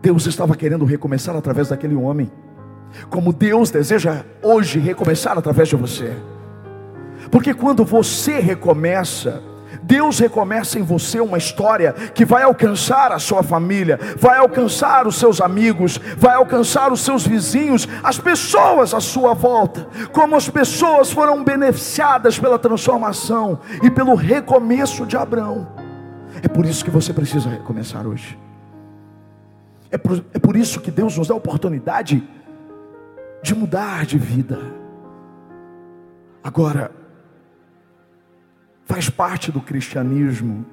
Deus 0.00 0.26
estava 0.26 0.56
querendo 0.56 0.84
recomeçar 0.84 1.36
através 1.36 1.68
daquele 1.68 1.94
homem, 1.94 2.30
como 3.10 3.32
Deus 3.32 3.70
deseja 3.70 4.24
hoje 4.42 4.78
recomeçar 4.78 5.36
através 5.36 5.68
de 5.68 5.76
você. 5.76 6.16
Porque 7.30 7.54
quando 7.54 7.84
você 7.84 8.40
recomeça, 8.40 9.42
Deus 9.82 10.18
recomeça 10.18 10.78
em 10.78 10.82
você 10.82 11.20
uma 11.20 11.38
história 11.38 11.92
que 11.92 12.24
vai 12.24 12.42
alcançar 12.42 13.12
a 13.12 13.18
sua 13.18 13.42
família, 13.42 13.98
vai 14.16 14.38
alcançar 14.38 15.06
os 15.06 15.16
seus 15.16 15.40
amigos, 15.40 15.98
vai 16.16 16.34
alcançar 16.34 16.92
os 16.92 17.00
seus 17.00 17.26
vizinhos, 17.26 17.88
as 18.02 18.18
pessoas 18.18 18.92
à 18.92 19.00
sua 19.00 19.34
volta. 19.34 19.88
Como 20.12 20.36
as 20.36 20.48
pessoas 20.48 21.10
foram 21.10 21.42
beneficiadas 21.42 22.38
pela 22.38 22.58
transformação 22.58 23.60
e 23.82 23.90
pelo 23.90 24.14
recomeço 24.14 25.06
de 25.06 25.16
Abraão. 25.16 25.68
É 26.42 26.48
por 26.48 26.64
isso 26.64 26.84
que 26.84 26.90
você 26.90 27.12
precisa 27.12 27.48
recomeçar 27.48 28.06
hoje. 28.06 28.38
É 29.90 29.98
por, 29.98 30.24
é 30.32 30.38
por 30.38 30.56
isso 30.56 30.80
que 30.80 30.90
Deus 30.90 31.16
nos 31.18 31.28
dá 31.28 31.34
a 31.34 31.36
oportunidade 31.36 32.22
de 33.42 33.54
mudar 33.54 34.06
de 34.06 34.18
vida. 34.18 34.58
Agora, 36.42 36.99
faz 38.90 39.08
parte 39.08 39.52
do 39.52 39.60
cristianismo. 39.60 40.66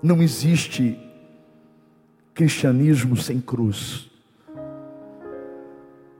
Não 0.00 0.22
existe 0.22 0.96
cristianismo 2.32 3.16
sem 3.16 3.40
cruz. 3.40 4.08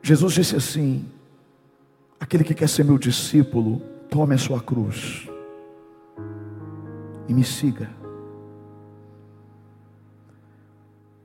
Jesus 0.03 0.35
disse 0.35 0.57
assim: 0.57 1.09
aquele 2.19 2.43
que 2.43 2.53
quer 2.53 2.69
ser 2.69 2.85
meu 2.85 2.99
discípulo, 2.99 3.81
tome 4.11 4.35
a 4.35 4.39
sua 4.39 4.61
cruz 4.61 5.29
e 7.29 7.33
me 7.33 7.45
siga. 7.45 7.89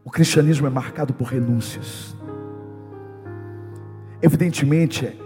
O 0.06 0.12
cristianismo 0.12 0.68
é 0.68 0.70
marcado 0.70 1.16
por 1.16 1.26
renúncias. 1.26 2.16
Evidentemente, 4.22 5.20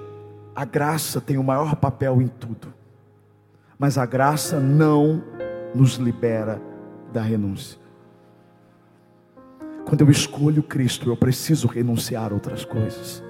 a 0.55 0.63
graça 0.63 1.19
tem 1.19 1.37
o 1.37 1.43
maior 1.43 1.75
papel 1.75 2.21
em 2.21 2.27
tudo 2.27 2.82
mas 3.77 3.97
a 3.97 4.05
graça 4.05 4.59
não 4.59 5.23
nos 5.73 5.95
libera 5.95 6.61
da 7.11 7.21
renúncia. 7.21 7.79
Quando 9.85 10.01
eu 10.01 10.09
escolho 10.09 10.63
Cristo, 10.63 11.09
eu 11.09 11.17
preciso 11.17 11.67
renunciar 11.67 12.31
a 12.31 12.33
outras 12.33 12.63
coisas. 12.65 13.23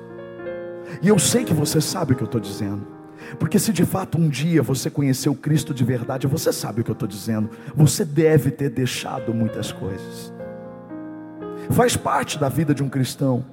E 1.02 1.08
eu 1.08 1.18
sei 1.18 1.44
que 1.44 1.54
você 1.54 1.82
sabe 1.82 2.14
o 2.14 2.16
que 2.16 2.24
eu 2.24 2.28
estou 2.28 2.40
dizendo. 2.40 2.86
Porque 3.40 3.58
se 3.58 3.72
de 3.72 3.86
fato 3.86 4.18
um 4.18 4.30
dia 4.30 4.62
você 4.62 4.90
conheceu 4.90 5.34
Cristo 5.34 5.74
de 5.74 5.84
verdade, 5.84 6.28
você 6.28 6.52
sabe 6.52 6.82
o 6.82 6.84
que 6.84 6.92
eu 6.92 6.94
estou 6.94 7.08
dizendo. 7.08 7.50
Você 7.76 8.06
deve 8.06 8.52
ter 8.52 8.70
deixado 8.70 9.34
muitas 9.34 9.72
coisas. 9.72 10.34
Faz 11.72 11.96
parte 11.96 12.38
da 12.38 12.50
vida 12.50 12.74
de 12.74 12.84
um 12.84 12.90
cristão. 12.90 13.46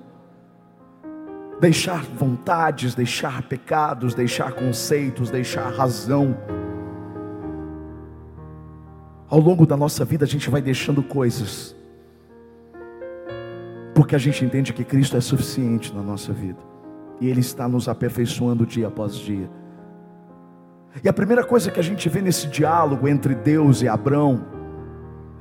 Deixar 1.60 2.02
vontades, 2.04 2.94
deixar 2.94 3.42
pecados, 3.42 4.14
deixar 4.14 4.52
conceitos, 4.52 5.30
deixar 5.30 5.70
razão 5.70 6.36
ao 9.30 9.38
longo 9.38 9.64
da 9.64 9.76
nossa 9.76 10.04
vida 10.04 10.24
a 10.24 10.28
gente 10.28 10.50
vai 10.50 10.60
deixando 10.60 11.02
coisas, 11.02 11.76
porque 13.94 14.16
a 14.16 14.18
gente 14.18 14.44
entende 14.44 14.72
que 14.72 14.82
Cristo 14.82 15.16
é 15.16 15.20
suficiente 15.20 15.94
na 15.94 16.02
nossa 16.02 16.32
vida, 16.32 16.58
e 17.20 17.28
Ele 17.28 17.40
está 17.40 17.68
nos 17.68 17.88
aperfeiçoando 17.88 18.66
dia 18.66 18.88
após 18.88 19.14
dia. 19.14 19.48
E 21.04 21.08
a 21.08 21.12
primeira 21.12 21.44
coisa 21.44 21.70
que 21.70 21.78
a 21.78 21.82
gente 21.82 22.08
vê 22.08 22.20
nesse 22.20 22.48
diálogo 22.48 23.06
entre 23.06 23.32
Deus 23.32 23.80
e 23.80 23.86
Abraão 23.86 24.44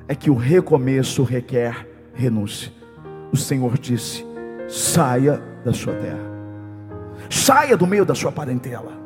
é 0.08 0.13
que 0.13 0.30
o 0.30 0.36
recomeço 0.36 1.23
requer 1.23 1.88
renúncia. 2.13 2.71
O 3.32 3.38
Senhor 3.38 3.75
disse: 3.80 4.23
saia 4.67 5.41
da 5.65 5.73
sua 5.73 5.93
terra, 5.95 6.30
saia 7.28 7.75
do 7.75 7.88
meio 7.88 8.06
da 8.06 8.13
sua 8.13 8.32
parentela, 8.32 8.98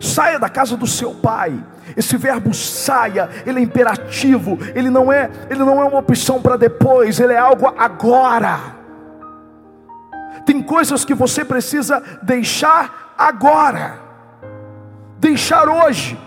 saia 0.00 0.38
da 0.38 0.48
casa 0.48 0.76
do 0.76 0.86
seu 0.86 1.14
pai. 1.14 1.62
Esse 1.96 2.16
verbo 2.16 2.54
saia, 2.54 3.28
ele 3.46 3.60
é 3.60 3.62
imperativo, 3.62 4.58
ele 4.74 4.90
não 4.90 5.12
é, 5.12 5.30
ele 5.50 5.60
não 5.60 5.80
é 5.80 5.84
uma 5.84 5.98
opção 5.98 6.40
para 6.40 6.56
depois, 6.56 7.20
ele 7.20 7.32
é 7.32 7.38
algo 7.38 7.66
agora. 7.76 8.58
Tem 10.44 10.62
coisas 10.62 11.04
que 11.04 11.14
você 11.14 11.44
precisa 11.44 12.02
deixar 12.22 13.14
agora. 13.16 14.00
Deixar 15.18 15.68
hoje. 15.68 16.18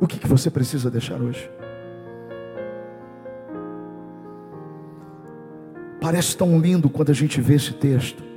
O 0.00 0.06
que, 0.06 0.18
que 0.18 0.26
você 0.26 0.50
precisa 0.50 0.90
deixar 0.90 1.20
hoje? 1.20 1.50
Parece 6.00 6.34
tão 6.34 6.58
lindo 6.58 6.88
quando 6.88 7.10
a 7.10 7.14
gente 7.14 7.40
vê 7.40 7.54
esse 7.54 7.74
texto. 7.74 8.29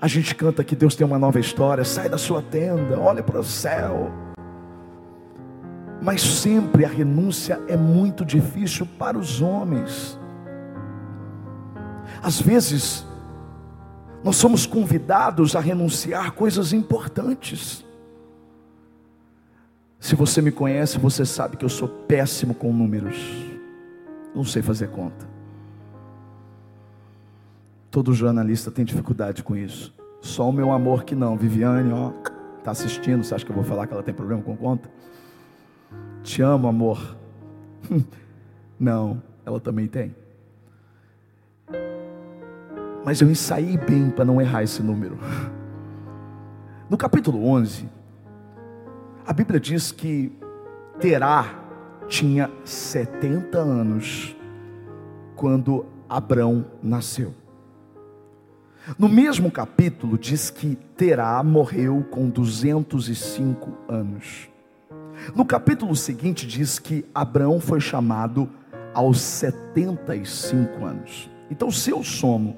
A 0.00 0.08
gente 0.08 0.34
canta 0.34 0.64
que 0.64 0.74
Deus 0.74 0.94
tem 0.94 1.06
uma 1.06 1.18
nova 1.18 1.38
história. 1.38 1.84
Sai 1.84 2.08
da 2.08 2.16
sua 2.16 2.40
tenda, 2.40 2.98
olha 2.98 3.22
para 3.22 3.38
o 3.38 3.44
céu. 3.44 4.10
Mas 6.00 6.22
sempre 6.22 6.86
a 6.86 6.88
renúncia 6.88 7.60
é 7.68 7.76
muito 7.76 8.24
difícil 8.24 8.86
para 8.98 9.18
os 9.18 9.42
homens. 9.42 10.18
Às 12.22 12.40
vezes, 12.40 13.04
nós 14.24 14.36
somos 14.36 14.64
convidados 14.64 15.54
a 15.54 15.60
renunciar 15.60 16.32
coisas 16.32 16.72
importantes. 16.72 17.84
Se 19.98 20.14
você 20.14 20.40
me 20.40 20.50
conhece, 20.50 20.98
você 20.98 21.26
sabe 21.26 21.58
que 21.58 21.64
eu 21.64 21.68
sou 21.68 21.86
péssimo 21.86 22.54
com 22.54 22.72
números. 22.72 23.18
Não 24.34 24.44
sei 24.44 24.62
fazer 24.62 24.88
conta. 24.88 25.28
Todo 27.90 28.14
jornalista 28.14 28.70
tem 28.70 28.84
dificuldade 28.84 29.42
com 29.42 29.56
isso. 29.56 29.92
Só 30.20 30.48
o 30.48 30.52
meu 30.52 30.70
amor 30.70 31.02
que 31.02 31.14
não. 31.14 31.36
Viviane, 31.36 31.92
ó, 31.92 32.10
tá 32.62 32.70
assistindo. 32.70 33.24
Você 33.24 33.34
acha 33.34 33.44
que 33.44 33.50
eu 33.50 33.54
vou 33.54 33.64
falar 33.64 33.86
que 33.86 33.92
ela 33.92 34.02
tem 34.02 34.14
problema 34.14 34.42
com 34.42 34.56
conta? 34.56 34.88
Te 36.22 36.40
amo, 36.40 36.68
amor. 36.68 37.16
não, 38.78 39.20
ela 39.44 39.58
também 39.58 39.88
tem. 39.88 40.14
Mas 43.04 43.20
eu 43.20 43.30
ensaiei 43.30 43.76
bem 43.76 44.10
para 44.10 44.24
não 44.24 44.40
errar 44.40 44.62
esse 44.62 44.82
número. 44.82 45.18
No 46.88 46.96
capítulo 46.96 47.44
11, 47.46 47.88
a 49.26 49.32
Bíblia 49.32 49.58
diz 49.58 49.90
que 49.90 50.32
Terá 51.00 51.64
tinha 52.06 52.50
70 52.64 53.58
anos 53.58 54.36
quando 55.34 55.86
Abrão 56.08 56.66
nasceu. 56.82 57.39
No 58.98 59.08
mesmo 59.08 59.50
capítulo 59.50 60.18
diz 60.18 60.50
que 60.50 60.76
Terá 60.96 61.42
morreu 61.42 62.04
com 62.10 62.28
205 62.28 63.70
anos. 63.88 64.48
No 65.34 65.44
capítulo 65.44 65.94
seguinte 65.94 66.46
diz 66.46 66.78
que 66.78 67.04
Abraão 67.14 67.60
foi 67.60 67.80
chamado 67.80 68.48
aos 68.94 69.20
75 69.20 70.84
anos. 70.84 71.30
Então, 71.50 71.70
se 71.70 71.90
eu 71.90 72.02
somo 72.02 72.56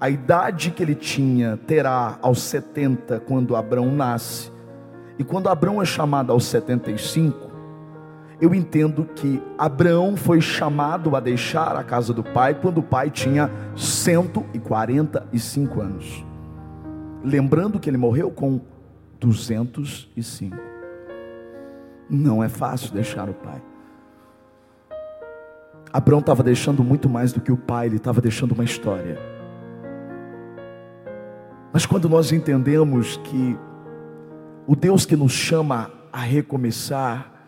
a 0.00 0.08
idade 0.10 0.70
que 0.70 0.82
ele 0.82 0.94
tinha, 0.94 1.56
Terá 1.56 2.18
aos 2.20 2.42
70 2.42 3.20
quando 3.20 3.56
Abraão 3.56 3.94
nasce, 3.94 4.50
e 5.18 5.24
quando 5.24 5.48
Abraão 5.48 5.82
é 5.82 5.84
chamado 5.84 6.32
aos 6.32 6.44
75, 6.46 7.49
eu 8.40 8.54
entendo 8.54 9.04
que 9.04 9.42
Abraão 9.58 10.16
foi 10.16 10.40
chamado 10.40 11.14
a 11.14 11.20
deixar 11.20 11.76
a 11.76 11.84
casa 11.84 12.14
do 12.14 12.24
pai 12.24 12.54
quando 12.54 12.78
o 12.78 12.82
pai 12.82 13.10
tinha 13.10 13.50
145 13.76 15.80
anos. 15.80 16.24
Lembrando 17.22 17.78
que 17.78 17.90
ele 17.90 17.98
morreu 17.98 18.30
com 18.30 18.62
205. 19.20 20.56
Não 22.08 22.42
é 22.42 22.48
fácil 22.48 22.94
deixar 22.94 23.28
o 23.28 23.34
pai. 23.34 23.62
Abraão 25.92 26.20
estava 26.20 26.42
deixando 26.42 26.82
muito 26.82 27.08
mais 27.08 27.32
do 27.32 27.40
que 27.40 27.52
o 27.52 27.56
pai, 27.56 27.86
ele 27.86 27.96
estava 27.96 28.20
deixando 28.20 28.52
uma 28.52 28.64
história. 28.64 29.18
Mas 31.72 31.84
quando 31.84 32.08
nós 32.08 32.32
entendemos 32.32 33.16
que 33.18 33.56
o 34.66 34.74
Deus 34.74 35.04
que 35.04 35.16
nos 35.16 35.32
chama 35.32 35.90
a 36.12 36.20
recomeçar, 36.20 37.39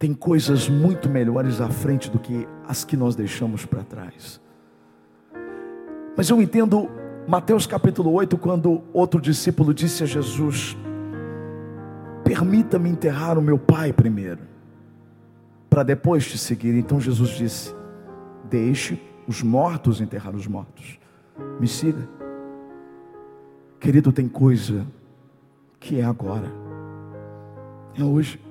tem 0.00 0.14
coisas 0.14 0.66
muito 0.66 1.10
melhores 1.10 1.60
à 1.60 1.68
frente 1.68 2.10
do 2.10 2.18
que 2.18 2.48
as 2.66 2.84
que 2.84 2.96
nós 2.96 3.14
deixamos 3.14 3.66
para 3.66 3.84
trás. 3.84 4.40
Mas 6.16 6.30
eu 6.30 6.40
entendo 6.40 6.88
Mateus 7.28 7.66
capítulo 7.66 8.10
8, 8.14 8.38
quando 8.38 8.82
outro 8.94 9.20
discípulo 9.20 9.74
disse 9.74 10.02
a 10.02 10.06
Jesus: 10.06 10.74
Permita-me 12.24 12.88
enterrar 12.88 13.38
o 13.38 13.42
meu 13.42 13.58
pai 13.58 13.92
primeiro. 13.92 14.40
para 15.68 15.82
depois 15.82 16.26
te 16.26 16.38
seguir. 16.38 16.74
Então 16.76 16.98
Jesus 16.98 17.28
disse: 17.30 17.74
Deixe 18.48 18.98
os 19.28 19.42
mortos 19.42 20.00
enterrar 20.00 20.34
os 20.34 20.46
mortos. 20.46 20.98
Me 21.60 21.68
siga. 21.68 22.08
Querido, 23.78 24.10
tem 24.12 24.26
coisa 24.26 24.86
que 25.78 26.00
é 26.00 26.04
agora, 26.04 26.50
é 27.94 28.02
hoje. 28.02 28.49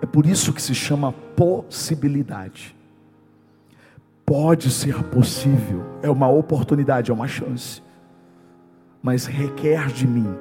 É 0.00 0.06
por 0.06 0.26
isso 0.26 0.52
que 0.52 0.62
se 0.62 0.74
chama 0.74 1.12
possibilidade. 1.12 2.76
Pode 4.24 4.70
ser 4.70 5.02
possível, 5.04 5.84
é 6.02 6.10
uma 6.10 6.28
oportunidade, 6.28 7.10
é 7.10 7.14
uma 7.14 7.26
chance, 7.26 7.82
mas 9.02 9.26
requer 9.26 9.88
de 9.88 10.06
mim 10.06 10.36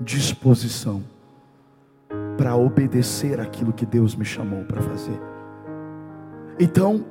disposição 0.00 1.02
para 2.36 2.56
obedecer 2.56 3.40
aquilo 3.40 3.72
que 3.72 3.84
Deus 3.86 4.14
me 4.14 4.24
chamou 4.24 4.64
para 4.64 4.80
fazer. 4.82 5.20
Então, 6.58 7.04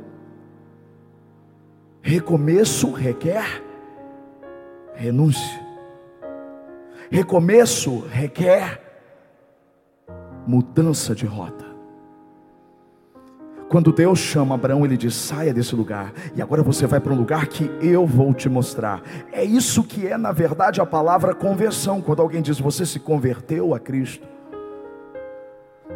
recomeço 2.02 2.92
requer 2.92 3.64
renúncia. 4.94 5.60
Recomeço 7.10 8.00
requer 8.08 8.91
mudança 10.46 11.14
de 11.16 11.26
rota. 11.26 11.66
Quando 13.72 13.94
Deus 13.94 14.20
chama 14.20 14.56
Abraão, 14.56 14.84
ele 14.84 14.98
diz: 14.98 15.16
saia 15.16 15.54
desse 15.54 15.74
lugar, 15.74 16.12
e 16.36 16.42
agora 16.42 16.62
você 16.62 16.86
vai 16.86 17.00
para 17.00 17.14
um 17.14 17.18
lugar 17.18 17.48
que 17.48 17.72
eu 17.82 18.06
vou 18.06 18.34
te 18.34 18.50
mostrar. 18.50 19.02
É 19.32 19.46
isso 19.46 19.82
que 19.84 20.06
é, 20.06 20.18
na 20.18 20.34
verdade, 20.34 20.82
a 20.82 20.86
palavra 20.86 21.34
conversão. 21.34 22.02
Quando 22.02 22.22
alguém 22.22 22.42
diz 22.42 22.60
você 22.60 22.86
se 22.86 23.00
converteu 23.00 23.74
a 23.74 23.80
Cristo, 23.80 24.28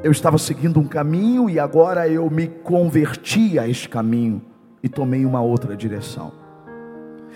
eu 0.02 0.12
estava 0.12 0.38
seguindo 0.38 0.80
um 0.80 0.88
caminho 0.88 1.50
e 1.50 1.60
agora 1.60 2.08
eu 2.08 2.30
me 2.30 2.48
converti 2.48 3.60
a 3.60 3.68
este 3.68 3.90
caminho 3.90 4.42
e 4.82 4.88
tomei 4.88 5.26
uma 5.26 5.42
outra 5.42 5.76
direção. 5.76 6.32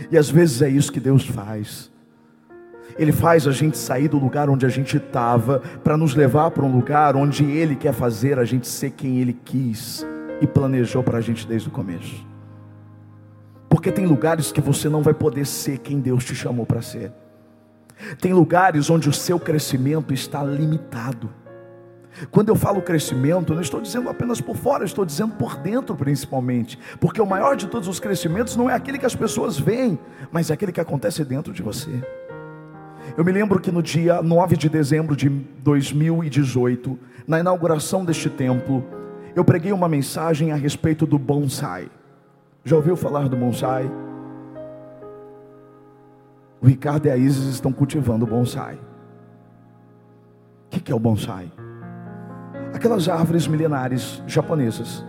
E 0.09 0.17
às 0.17 0.29
vezes 0.29 0.61
é 0.61 0.69
isso 0.69 0.91
que 0.91 0.99
Deus 1.01 1.25
faz. 1.25 1.91
Ele 2.97 3.11
faz 3.11 3.47
a 3.47 3.51
gente 3.51 3.77
sair 3.77 4.07
do 4.07 4.17
lugar 4.17 4.49
onde 4.49 4.65
a 4.65 4.69
gente 4.69 4.97
estava 4.97 5.59
para 5.83 5.97
nos 5.97 6.15
levar 6.15 6.51
para 6.51 6.63
um 6.63 6.71
lugar 6.71 7.15
onde 7.15 7.43
Ele 7.43 7.75
quer 7.75 7.93
fazer 7.93 8.39
a 8.39 8.45
gente 8.45 8.67
ser 8.67 8.91
quem 8.91 9.19
Ele 9.19 9.33
quis 9.33 10.05
e 10.41 10.47
planejou 10.47 11.03
para 11.03 11.17
a 11.17 11.21
gente 11.21 11.47
desde 11.47 11.67
o 11.67 11.71
começo. 11.71 12.25
Porque 13.69 13.91
tem 13.91 14.05
lugares 14.05 14.51
que 14.51 14.59
você 14.59 14.89
não 14.89 15.01
vai 15.01 15.13
poder 15.13 15.45
ser 15.45 15.77
quem 15.77 15.99
Deus 15.99 16.25
te 16.25 16.35
chamou 16.35 16.65
para 16.65 16.81
ser. 16.81 17.11
Tem 18.19 18.33
lugares 18.33 18.89
onde 18.89 19.09
o 19.09 19.13
seu 19.13 19.39
crescimento 19.39 20.13
está 20.13 20.43
limitado. 20.43 21.29
Quando 22.31 22.49
eu 22.49 22.55
falo 22.55 22.81
crescimento, 22.81 23.53
não 23.53 23.61
estou 23.61 23.79
dizendo 23.79 24.09
apenas 24.09 24.41
por 24.41 24.55
fora, 24.55 24.83
estou 24.83 25.05
dizendo 25.05 25.35
por 25.35 25.55
dentro 25.57 25.95
principalmente. 25.95 26.77
Porque 26.99 27.21
o 27.21 27.25
maior 27.25 27.55
de 27.55 27.67
todos 27.67 27.87
os 27.87 27.99
crescimentos 27.99 28.55
não 28.55 28.69
é 28.69 28.73
aquele 28.73 28.97
que 28.97 29.05
as 29.05 29.15
pessoas 29.15 29.57
veem, 29.57 29.99
mas 30.31 30.49
é 30.49 30.53
aquele 30.53 30.71
que 30.71 30.81
acontece 30.81 31.23
dentro 31.23 31.53
de 31.53 31.61
você. 31.61 32.01
Eu 33.19 33.25
me 33.25 33.33
lembro 33.33 33.59
que 33.59 33.69
no 33.69 33.83
dia 33.83 34.21
9 34.21 34.55
de 34.55 34.69
dezembro 34.69 35.13
de 35.13 35.27
2018, 35.27 36.97
na 37.27 37.37
inauguração 37.37 38.05
deste 38.05 38.29
templo, 38.29 38.81
eu 39.35 39.43
preguei 39.43 39.73
uma 39.73 39.89
mensagem 39.89 40.53
a 40.53 40.55
respeito 40.55 41.05
do 41.05 41.19
bonsai. 41.19 41.91
Já 42.63 42.77
ouviu 42.77 42.95
falar 42.95 43.27
do 43.27 43.35
bonsai? 43.35 43.91
O 46.61 46.67
Ricardo 46.67 47.07
e 47.07 47.11
a 47.11 47.17
Isis 47.17 47.55
estão 47.55 47.73
cultivando 47.73 48.25
bonsai. 48.25 48.79
O 50.67 50.69
que 50.69 50.89
é 50.89 50.95
o 50.95 50.99
bonsai? 50.99 51.51
Aquelas 52.73 53.09
árvores 53.09 53.49
milenares 53.49 54.23
japonesas 54.27 55.05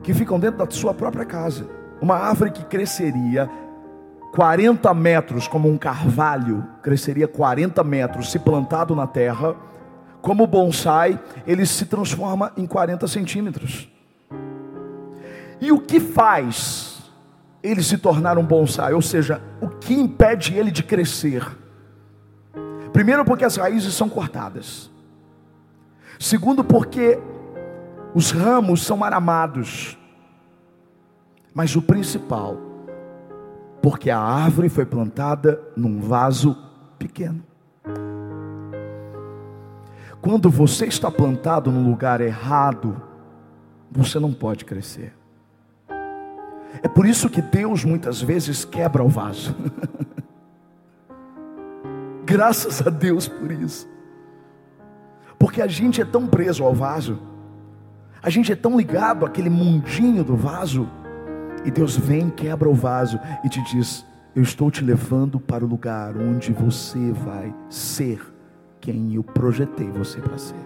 que 0.00 0.14
ficam 0.14 0.38
dentro 0.38 0.64
da 0.64 0.70
sua 0.70 0.94
própria 0.94 1.24
casa. 1.24 1.66
Uma 2.00 2.14
árvore 2.14 2.52
que 2.52 2.64
cresceria 2.64 3.50
40 4.32 4.94
metros, 4.94 5.46
como 5.46 5.68
um 5.68 5.76
carvalho, 5.76 6.66
cresceria 6.82 7.28
40 7.28 7.84
metros 7.84 8.30
se 8.30 8.38
plantado 8.38 8.96
na 8.96 9.06
terra, 9.06 9.54
como 10.22 10.46
bonsai, 10.46 11.20
ele 11.46 11.66
se 11.66 11.84
transforma 11.84 12.50
em 12.56 12.66
40 12.66 13.06
centímetros. 13.06 13.90
E 15.60 15.70
o 15.70 15.78
que 15.78 16.00
faz 16.00 17.12
ele 17.62 17.82
se 17.82 17.98
tornar 17.98 18.38
um 18.38 18.44
bonsai? 18.44 18.94
Ou 18.94 19.02
seja, 19.02 19.42
o 19.60 19.68
que 19.68 19.92
impede 19.92 20.56
ele 20.56 20.70
de 20.70 20.82
crescer? 20.82 21.46
Primeiro, 22.90 23.26
porque 23.26 23.44
as 23.44 23.56
raízes 23.56 23.92
são 23.92 24.08
cortadas. 24.08 24.90
Segundo, 26.18 26.64
porque 26.64 27.18
os 28.14 28.30
ramos 28.30 28.82
são 28.82 29.04
aramados. 29.04 29.98
Mas 31.52 31.76
o 31.76 31.82
principal, 31.82 32.71
porque 33.82 34.10
a 34.10 34.18
árvore 34.18 34.68
foi 34.68 34.86
plantada 34.86 35.60
num 35.76 36.00
vaso 36.00 36.56
pequeno. 36.98 37.42
Quando 40.20 40.48
você 40.48 40.86
está 40.86 41.10
plantado 41.10 41.72
no 41.72 41.82
lugar 41.82 42.20
errado, 42.20 43.02
você 43.90 44.20
não 44.20 44.32
pode 44.32 44.64
crescer. 44.64 45.12
É 46.80 46.86
por 46.86 47.04
isso 47.06 47.28
que 47.28 47.42
Deus 47.42 47.84
muitas 47.84 48.22
vezes 48.22 48.64
quebra 48.64 49.02
o 49.02 49.08
vaso. 49.08 49.54
Graças 52.24 52.86
a 52.86 52.88
Deus 52.88 53.26
por 53.26 53.50
isso. 53.50 53.90
Porque 55.40 55.60
a 55.60 55.66
gente 55.66 56.00
é 56.00 56.04
tão 56.04 56.28
preso 56.28 56.62
ao 56.62 56.72
vaso, 56.72 57.18
a 58.22 58.30
gente 58.30 58.52
é 58.52 58.56
tão 58.56 58.76
ligado 58.76 59.26
àquele 59.26 59.50
mundinho 59.50 60.22
do 60.22 60.36
vaso, 60.36 60.88
e 61.64 61.70
Deus 61.70 61.96
vem, 61.96 62.30
quebra 62.30 62.68
o 62.68 62.74
vaso 62.74 63.18
e 63.44 63.48
te 63.48 63.62
diz: 63.64 64.04
Eu 64.34 64.42
estou 64.42 64.70
te 64.70 64.84
levando 64.84 65.38
para 65.38 65.64
o 65.64 65.68
lugar 65.68 66.16
onde 66.16 66.52
você 66.52 67.12
vai 67.12 67.54
ser 67.68 68.20
quem 68.80 69.14
eu 69.14 69.22
projetei 69.22 69.90
você 69.90 70.20
para 70.20 70.38
ser. 70.38 70.56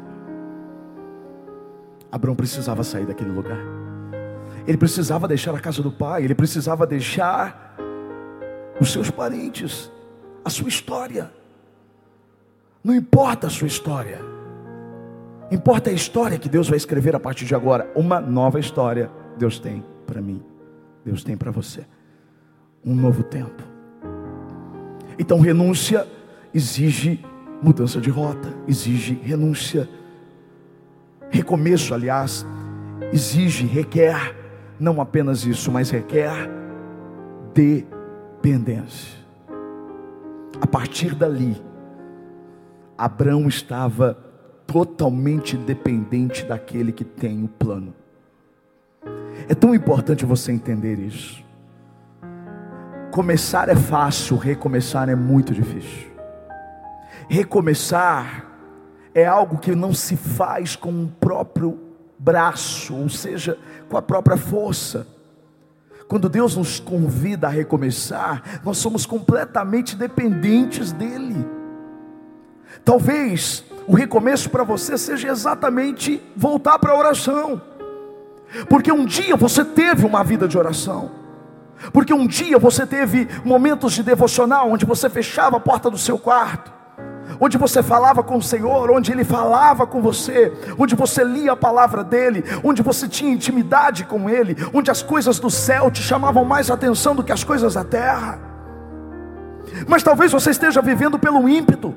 Abraão 2.10 2.34
precisava 2.34 2.82
sair 2.82 3.06
daquele 3.06 3.30
lugar. 3.30 3.58
Ele 4.66 4.78
precisava 4.78 5.28
deixar 5.28 5.54
a 5.54 5.60
casa 5.60 5.82
do 5.82 5.92
pai, 5.92 6.24
ele 6.24 6.34
precisava 6.34 6.86
deixar 6.86 7.76
os 8.80 8.92
seus 8.92 9.10
parentes, 9.10 9.90
a 10.44 10.50
sua 10.50 10.68
história. 10.68 11.30
Não 12.82 12.94
importa 12.94 13.48
a 13.48 13.50
sua 13.50 13.66
história. 13.66 14.20
Importa 15.50 15.90
a 15.90 15.92
história 15.92 16.38
que 16.38 16.48
Deus 16.48 16.68
vai 16.68 16.76
escrever 16.76 17.14
a 17.14 17.20
partir 17.20 17.44
de 17.44 17.54
agora. 17.54 17.90
Uma 17.94 18.20
nova 18.20 18.58
história 18.58 19.10
Deus 19.36 19.58
tem 19.58 19.84
para 20.06 20.20
mim. 20.20 20.55
Deus 21.06 21.22
tem 21.22 21.36
para 21.36 21.52
você. 21.52 21.86
Um 22.84 22.92
novo 22.92 23.22
tempo. 23.22 23.62
Então, 25.16 25.38
renúncia 25.38 26.04
exige 26.52 27.24
mudança 27.62 28.00
de 28.00 28.10
rota, 28.10 28.52
exige 28.66 29.14
renúncia. 29.14 29.88
Recomeço, 31.30 31.94
aliás, 31.94 32.44
exige, 33.12 33.66
requer, 33.66 34.34
não 34.80 35.00
apenas 35.00 35.46
isso, 35.46 35.70
mas 35.70 35.90
requer 35.90 36.50
dependência. 37.54 39.16
A 40.60 40.66
partir 40.66 41.14
dali, 41.14 41.56
Abraão 42.98 43.46
estava 43.46 44.14
totalmente 44.66 45.56
dependente 45.56 46.44
daquele 46.44 46.90
que 46.90 47.04
tem 47.04 47.44
o 47.44 47.48
plano. 47.48 47.94
É 49.48 49.54
tão 49.54 49.74
importante 49.74 50.24
você 50.24 50.50
entender 50.50 50.98
isso. 50.98 51.44
Começar 53.12 53.68
é 53.68 53.76
fácil, 53.76 54.36
recomeçar 54.36 55.08
é 55.08 55.14
muito 55.14 55.54
difícil. 55.54 56.10
Recomeçar 57.28 58.44
é 59.14 59.24
algo 59.24 59.58
que 59.58 59.74
não 59.74 59.94
se 59.94 60.16
faz 60.16 60.76
com 60.76 61.04
o 61.04 61.08
próprio 61.08 61.78
braço, 62.18 62.94
ou 62.94 63.08
seja, 63.08 63.58
com 63.88 63.96
a 63.96 64.02
própria 64.02 64.36
força. 64.36 65.06
Quando 66.08 66.28
Deus 66.28 66.56
nos 66.56 66.78
convida 66.78 67.46
a 67.46 67.50
recomeçar, 67.50 68.60
nós 68.64 68.78
somos 68.78 69.06
completamente 69.06 69.96
dependentes 69.96 70.92
dEle. 70.92 71.46
Talvez 72.84 73.64
o 73.86 73.94
recomeço 73.94 74.50
para 74.50 74.64
você 74.64 74.98
seja 74.98 75.28
exatamente 75.28 76.22
voltar 76.36 76.78
para 76.78 76.92
a 76.92 76.98
oração. 76.98 77.60
Porque 78.68 78.90
um 78.92 79.04
dia 79.04 79.36
você 79.36 79.64
teve 79.64 80.06
uma 80.06 80.22
vida 80.22 80.46
de 80.46 80.56
oração. 80.56 81.10
Porque 81.92 82.12
um 82.12 82.26
dia 82.26 82.58
você 82.58 82.86
teve 82.86 83.28
momentos 83.44 83.92
de 83.92 84.02
devocional 84.02 84.70
onde 84.70 84.84
você 84.84 85.10
fechava 85.10 85.56
a 85.56 85.60
porta 85.60 85.90
do 85.90 85.98
seu 85.98 86.18
quarto, 86.18 86.72
onde 87.38 87.58
você 87.58 87.82
falava 87.82 88.22
com 88.22 88.36
o 88.36 88.42
Senhor, 88.42 88.90
onde 88.90 89.12
Ele 89.12 89.24
falava 89.24 89.86
com 89.86 90.00
você, 90.00 90.52
onde 90.78 90.94
você 90.94 91.22
lia 91.22 91.52
a 91.52 91.56
palavra 91.56 92.02
dEle, 92.02 92.44
onde 92.64 92.82
você 92.82 93.06
tinha 93.06 93.32
intimidade 93.32 94.04
com 94.04 94.30
Ele, 94.30 94.56
onde 94.72 94.90
as 94.90 95.02
coisas 95.02 95.38
do 95.38 95.50
céu 95.50 95.90
te 95.90 96.02
chamavam 96.02 96.44
mais 96.44 96.70
atenção 96.70 97.14
do 97.14 97.22
que 97.22 97.32
as 97.32 97.44
coisas 97.44 97.74
da 97.74 97.84
terra. 97.84 98.38
Mas 99.86 100.02
talvez 100.02 100.32
você 100.32 100.50
esteja 100.50 100.80
vivendo 100.80 101.18
pelo 101.18 101.48
ímpeto, 101.48 101.94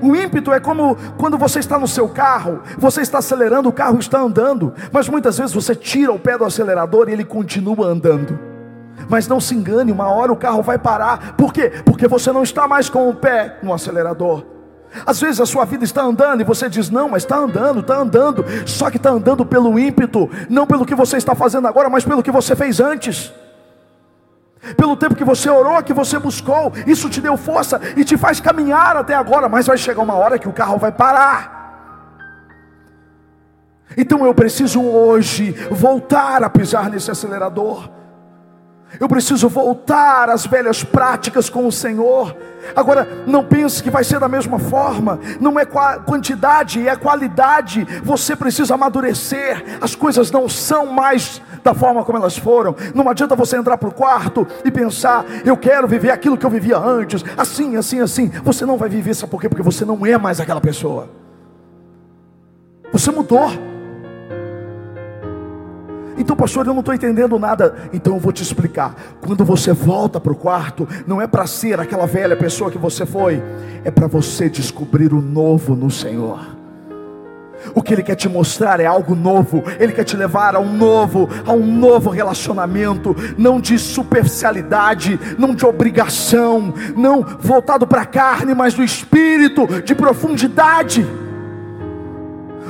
O 0.00 0.14
ímpeto 0.14 0.52
é 0.52 0.60
como 0.60 0.96
quando 1.16 1.38
você 1.38 1.58
está 1.58 1.78
no 1.78 1.88
seu 1.88 2.08
carro, 2.08 2.62
você 2.78 3.00
está 3.00 3.18
acelerando, 3.18 3.68
o 3.68 3.72
carro 3.72 3.98
está 3.98 4.20
andando, 4.20 4.72
mas 4.92 5.08
muitas 5.08 5.38
vezes 5.38 5.54
você 5.54 5.74
tira 5.74 6.12
o 6.12 6.18
pé 6.18 6.36
do 6.36 6.44
acelerador 6.44 7.08
e 7.08 7.12
ele 7.12 7.24
continua 7.24 7.86
andando. 7.86 8.38
Mas 9.08 9.28
não 9.28 9.40
se 9.40 9.54
engane, 9.54 9.92
uma 9.92 10.08
hora 10.08 10.32
o 10.32 10.36
carro 10.36 10.62
vai 10.62 10.78
parar. 10.78 11.34
Por 11.36 11.52
quê? 11.52 11.70
Porque 11.84 12.08
você 12.08 12.32
não 12.32 12.42
está 12.42 12.66
mais 12.66 12.88
com 12.88 13.08
o 13.08 13.14
pé 13.14 13.58
no 13.62 13.72
acelerador. 13.72 14.44
Às 15.04 15.20
vezes 15.20 15.40
a 15.40 15.46
sua 15.46 15.64
vida 15.64 15.84
está 15.84 16.02
andando 16.02 16.40
e 16.40 16.44
você 16.44 16.68
diz: 16.68 16.88
Não, 16.90 17.08
mas 17.08 17.22
está 17.22 17.36
andando, 17.36 17.80
está 17.80 17.96
andando. 17.96 18.44
Só 18.64 18.90
que 18.90 18.96
está 18.96 19.10
andando 19.10 19.44
pelo 19.44 19.78
ímpeto, 19.78 20.30
não 20.48 20.66
pelo 20.66 20.86
que 20.86 20.94
você 20.94 21.16
está 21.16 21.34
fazendo 21.34 21.68
agora, 21.68 21.90
mas 21.90 22.04
pelo 22.04 22.22
que 22.22 22.30
você 22.30 22.56
fez 22.56 22.80
antes. 22.80 23.32
Pelo 24.74 24.96
tempo 24.96 25.14
que 25.14 25.24
você 25.24 25.48
orou, 25.48 25.82
que 25.82 25.92
você 25.92 26.18
buscou, 26.18 26.72
isso 26.86 27.10
te 27.10 27.20
deu 27.20 27.36
força 27.36 27.80
e 27.96 28.04
te 28.04 28.16
faz 28.16 28.40
caminhar 28.40 28.96
até 28.96 29.14
agora, 29.14 29.48
mas 29.48 29.66
vai 29.66 29.76
chegar 29.76 30.02
uma 30.02 30.14
hora 30.14 30.38
que 30.38 30.48
o 30.48 30.52
carro 30.52 30.78
vai 30.78 30.92
parar. 30.92 31.56
Então 33.96 34.24
eu 34.26 34.34
preciso 34.34 34.82
hoje 34.82 35.52
voltar 35.70 36.42
a 36.42 36.50
pisar 36.50 36.90
nesse 36.90 37.10
acelerador. 37.10 37.88
Eu 38.98 39.08
preciso 39.08 39.48
voltar 39.48 40.30
às 40.30 40.46
velhas 40.46 40.82
práticas 40.82 41.50
com 41.50 41.66
o 41.66 41.72
Senhor. 41.72 42.36
Agora, 42.74 43.06
não 43.26 43.44
pense 43.44 43.82
que 43.82 43.90
vai 43.90 44.02
ser 44.02 44.18
da 44.18 44.28
mesma 44.28 44.58
forma. 44.58 45.18
Não 45.40 45.58
é 45.58 45.64
quantidade, 45.64 46.86
é 46.86 46.96
qualidade. 46.96 47.86
Você 48.02 48.34
precisa 48.34 48.74
amadurecer. 48.74 49.78
As 49.80 49.94
coisas 49.94 50.30
não 50.30 50.48
são 50.48 50.86
mais 50.86 51.40
da 51.62 51.74
forma 51.74 52.04
como 52.04 52.18
elas 52.18 52.36
foram. 52.36 52.74
Não 52.94 53.08
adianta 53.08 53.36
você 53.36 53.56
entrar 53.56 53.76
para 53.76 53.88
o 53.88 53.94
quarto 53.94 54.46
e 54.64 54.70
pensar: 54.70 55.24
eu 55.44 55.56
quero 55.56 55.86
viver 55.86 56.10
aquilo 56.10 56.36
que 56.36 56.46
eu 56.46 56.50
vivia 56.50 56.78
antes, 56.78 57.24
assim, 57.36 57.76
assim, 57.76 58.00
assim. 58.00 58.28
Você 58.42 58.64
não 58.64 58.76
vai 58.76 58.88
viver, 58.88 59.14
sabe 59.14 59.30
por 59.30 59.40
quê? 59.40 59.48
Porque 59.48 59.62
você 59.62 59.84
não 59.84 60.04
é 60.06 60.16
mais 60.16 60.40
aquela 60.40 60.60
pessoa. 60.60 61.08
Você 62.92 63.10
mudou. 63.10 63.75
Então, 66.18 66.34
pastor, 66.34 66.66
eu 66.66 66.72
não 66.72 66.80
estou 66.80 66.94
entendendo 66.94 67.38
nada. 67.38 67.74
Então 67.92 68.14
eu 68.14 68.20
vou 68.20 68.32
te 68.32 68.42
explicar. 68.42 68.94
Quando 69.20 69.44
você 69.44 69.72
volta 69.72 70.18
para 70.18 70.32
o 70.32 70.36
quarto, 70.36 70.88
não 71.06 71.20
é 71.20 71.26
para 71.26 71.46
ser 71.46 71.78
aquela 71.78 72.06
velha 72.06 72.36
pessoa 72.36 72.70
que 72.70 72.78
você 72.78 73.04
foi, 73.04 73.42
é 73.84 73.90
para 73.90 74.06
você 74.06 74.48
descobrir 74.48 75.12
o 75.12 75.20
novo 75.20 75.74
no 75.76 75.90
Senhor. 75.90 76.56
O 77.74 77.82
que 77.82 77.92
Ele 77.92 78.02
quer 78.02 78.14
te 78.14 78.28
mostrar 78.28 78.80
é 78.80 78.86
algo 78.86 79.14
novo, 79.14 79.64
Ele 79.78 79.92
quer 79.92 80.04
te 80.04 80.16
levar 80.16 80.54
a 80.54 80.60
um 80.60 80.72
novo, 80.72 81.28
a 81.44 81.52
um 81.52 81.66
novo 81.66 82.10
relacionamento, 82.10 83.14
não 83.36 83.60
de 83.60 83.78
superficialidade, 83.78 85.18
não 85.38 85.54
de 85.54 85.66
obrigação, 85.66 86.72
não 86.96 87.22
voltado 87.22 87.86
para 87.86 88.02
a 88.02 88.06
carne, 88.06 88.54
mas 88.54 88.74
do 88.74 88.84
espírito, 88.84 89.66
de 89.82 89.94
profundidade. 89.94 91.04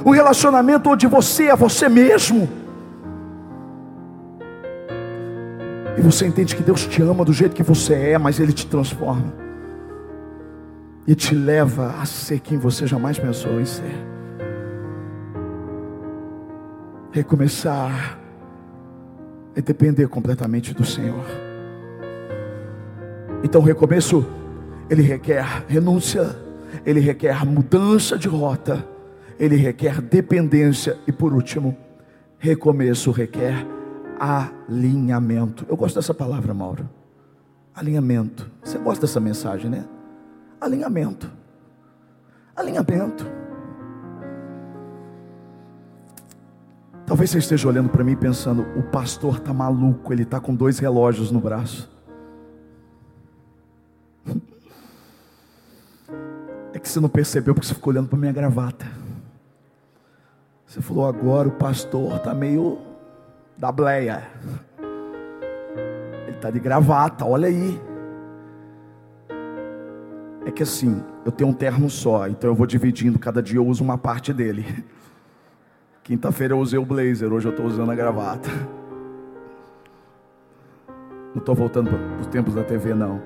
Um 0.05 0.11
relacionamento 0.11 0.89
onde 0.89 1.07
você 1.07 1.49
é 1.49 1.57
você 1.57 1.89
mesmo 1.89 2.66
E 5.97 6.01
você 6.01 6.27
entende 6.27 6.55
que 6.55 6.63
Deus 6.63 6.87
te 6.87 7.01
ama 7.01 7.25
do 7.25 7.33
jeito 7.33 7.57
que 7.57 7.63
você 7.63 7.95
é, 7.95 8.19
mas 8.19 8.39
Ele 8.39 8.53
te 8.53 8.67
transforma. 8.67 9.33
E 11.07 11.15
te 11.15 11.35
leva 11.35 11.95
a 12.01 12.05
ser 12.05 12.41
quem 12.41 12.59
você 12.59 12.87
jamais 12.87 13.19
pensou 13.19 13.61
em 13.61 13.65
ser. 13.65 14.05
Recomeçar 17.13 18.19
é 19.55 19.63
depender 19.63 20.07
completamente 20.09 20.75
do 20.75 20.85
Senhor. 20.85 21.25
Então, 23.43 23.61
o 23.61 23.65
recomeço, 23.65 24.27
ele 24.91 25.03
requer 25.03 25.65
renúncia, 25.67 26.37
ele 26.85 27.01
requer 27.01 27.47
mudança 27.47 28.19
de 28.19 28.29
rota, 28.29 28.85
ele 29.39 29.57
requer 29.57 30.03
dependência 30.03 30.99
e, 31.07 31.13
por 31.13 31.33
último, 31.33 31.75
recomeço 32.39 33.11
requer 33.11 33.76
alinhamento. 34.19 35.67
Eu 35.69 35.77
gosto 35.77 35.97
dessa 35.97 36.15
palavra, 36.15 36.53
Mauro. 36.53 36.89
Alinhamento. 37.75 38.51
Você 38.63 38.79
gosta 38.79 39.07
dessa 39.07 39.21
mensagem, 39.21 39.71
né? 39.71 39.85
Alinhamento. 40.61 41.31
Alinhamento. 42.57 43.27
Talvez 47.07 47.31
você 47.31 47.39
esteja 47.39 47.69
olhando 47.69 47.89
para 47.89 48.03
mim 48.03 48.17
pensando: 48.17 48.63
o 48.77 48.83
pastor 48.83 49.37
está 49.37 49.55
maluco, 49.55 50.13
ele 50.13 50.25
está 50.25 50.41
com 50.41 50.55
dois 50.55 50.79
relógios 50.79 51.31
no 51.31 51.41
braço. 51.41 51.91
É 56.75 56.79
que 56.79 56.87
você 56.87 57.01
não 57.01 57.09
percebeu 57.09 57.55
porque 57.55 57.67
você 57.67 57.73
ficou 57.73 57.91
olhando 57.91 58.07
para 58.07 58.19
minha 58.19 58.33
gravata. 58.33 58.87
Você 60.67 60.83
falou 60.83 61.07
agora 61.07 61.49
o 61.49 61.53
pastor 61.53 62.15
está 62.17 62.35
meio 62.35 62.79
da 63.57 63.73
bleia. 63.73 64.23
Ele 66.27 66.37
está 66.37 66.51
de 66.51 66.61
gravata, 66.61 67.25
olha 67.25 67.49
aí. 67.49 67.81
É 70.45 70.51
que 70.51 70.63
assim, 70.63 71.03
eu 71.25 71.33
tenho 71.33 71.51
um 71.51 71.53
terno 71.53 71.91
só, 71.91 72.29
então 72.29 72.51
eu 72.51 72.55
vou 72.55 72.67
dividindo, 72.67 73.19
cada 73.19 73.43
dia 73.43 73.59
eu 73.59 73.67
uso 73.67 73.83
uma 73.83 73.99
parte 73.99 74.33
dele. 74.33 74.85
Quinta-feira 76.05 76.55
eu 76.55 76.59
usei 76.59 76.79
o 76.79 76.85
blazer, 76.85 77.33
hoje 77.33 77.49
eu 77.49 77.51
estou 77.51 77.67
usando 77.67 77.91
a 77.91 77.95
gravata. 77.95 78.49
Não 81.35 81.41
estou 81.41 81.55
voltando 81.55 81.91
para 81.91 82.21
os 82.21 82.27
tempos 82.29 82.55
da 82.55 82.63
TV, 82.63 82.95
não. 82.95 83.21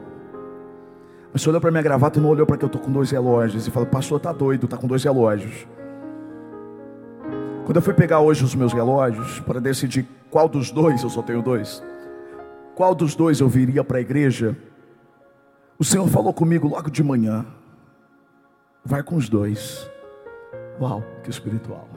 Mas 1.33 1.43
você 1.43 1.49
olhou 1.51 1.61
para 1.61 1.71
minha 1.71 1.83
gravata 1.83 2.19
e 2.19 2.23
não 2.23 2.31
olhou 2.31 2.47
para 2.47 2.57
que 2.57 2.65
eu 2.65 2.69
estou 2.69 2.81
com 2.81 2.91
dois 2.91 3.11
relógios. 3.11 3.67
E 3.67 3.71
falou, 3.71 3.89
pastor, 3.89 4.17
está 4.17 4.33
doido, 4.33 4.65
está 4.65 4.77
com 4.77 4.87
dois 4.87 5.05
relógios. 5.05 5.67
Quando 7.71 7.77
eu 7.77 7.83
fui 7.83 7.95
pegar 7.95 8.19
hoje 8.19 8.43
os 8.43 8.53
meus 8.53 8.73
relógios 8.73 9.39
para 9.39 9.61
decidir 9.61 10.05
qual 10.29 10.49
dos 10.49 10.73
dois, 10.73 11.05
eu 11.05 11.09
só 11.09 11.23
tenho 11.23 11.41
dois, 11.41 11.81
qual 12.75 12.97
dos 12.97 13.15
dois 13.15 13.39
eu 13.39 13.49
viria 13.49 13.85
para 13.85 13.99
a 13.99 14.01
igreja, 14.01 14.57
o 15.79 15.85
Senhor 15.85 16.09
falou 16.09 16.35
comigo 16.35 16.67
logo 16.67 16.91
de 16.91 17.01
manhã: 17.01 17.47
vai 18.85 19.05
com 19.05 19.15
os 19.15 19.29
dois. 19.29 19.89
Uau, 20.81 21.01
que 21.23 21.31
espiritual. 21.31 21.89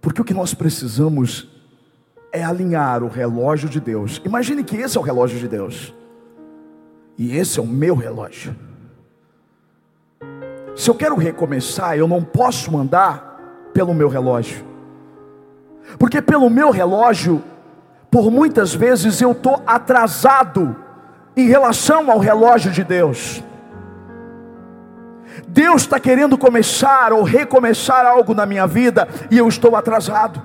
Porque 0.00 0.20
o 0.20 0.24
que 0.24 0.34
nós 0.34 0.52
precisamos 0.52 1.48
é 2.32 2.42
alinhar 2.42 3.04
o 3.04 3.08
relógio 3.08 3.68
de 3.68 3.78
Deus. 3.78 4.20
Imagine 4.24 4.64
que 4.64 4.76
esse 4.76 4.98
é 4.98 5.00
o 5.00 5.04
relógio 5.04 5.38
de 5.38 5.46
Deus. 5.46 5.94
E 7.16 7.36
esse 7.36 7.60
é 7.60 7.62
o 7.62 7.66
meu 7.66 7.94
relógio. 7.94 8.56
Se 10.74 10.90
eu 10.90 10.94
quero 10.94 11.14
recomeçar, 11.16 11.96
eu 11.96 12.08
não 12.08 12.22
posso 12.22 12.76
andar 12.76 13.38
pelo 13.72 13.94
meu 13.94 14.08
relógio. 14.08 14.64
Porque 15.98 16.20
pelo 16.20 16.50
meu 16.50 16.70
relógio, 16.70 17.42
por 18.10 18.30
muitas 18.30 18.74
vezes 18.74 19.20
eu 19.20 19.32
estou 19.32 19.62
atrasado 19.66 20.76
em 21.36 21.46
relação 21.46 22.10
ao 22.10 22.18
relógio 22.18 22.70
de 22.72 22.82
Deus. 22.82 23.42
Deus 25.48 25.82
está 25.82 26.00
querendo 26.00 26.38
começar 26.38 27.12
ou 27.12 27.22
recomeçar 27.22 28.06
algo 28.06 28.34
na 28.34 28.46
minha 28.46 28.66
vida 28.66 29.08
e 29.30 29.38
eu 29.38 29.48
estou 29.48 29.76
atrasado. 29.76 30.42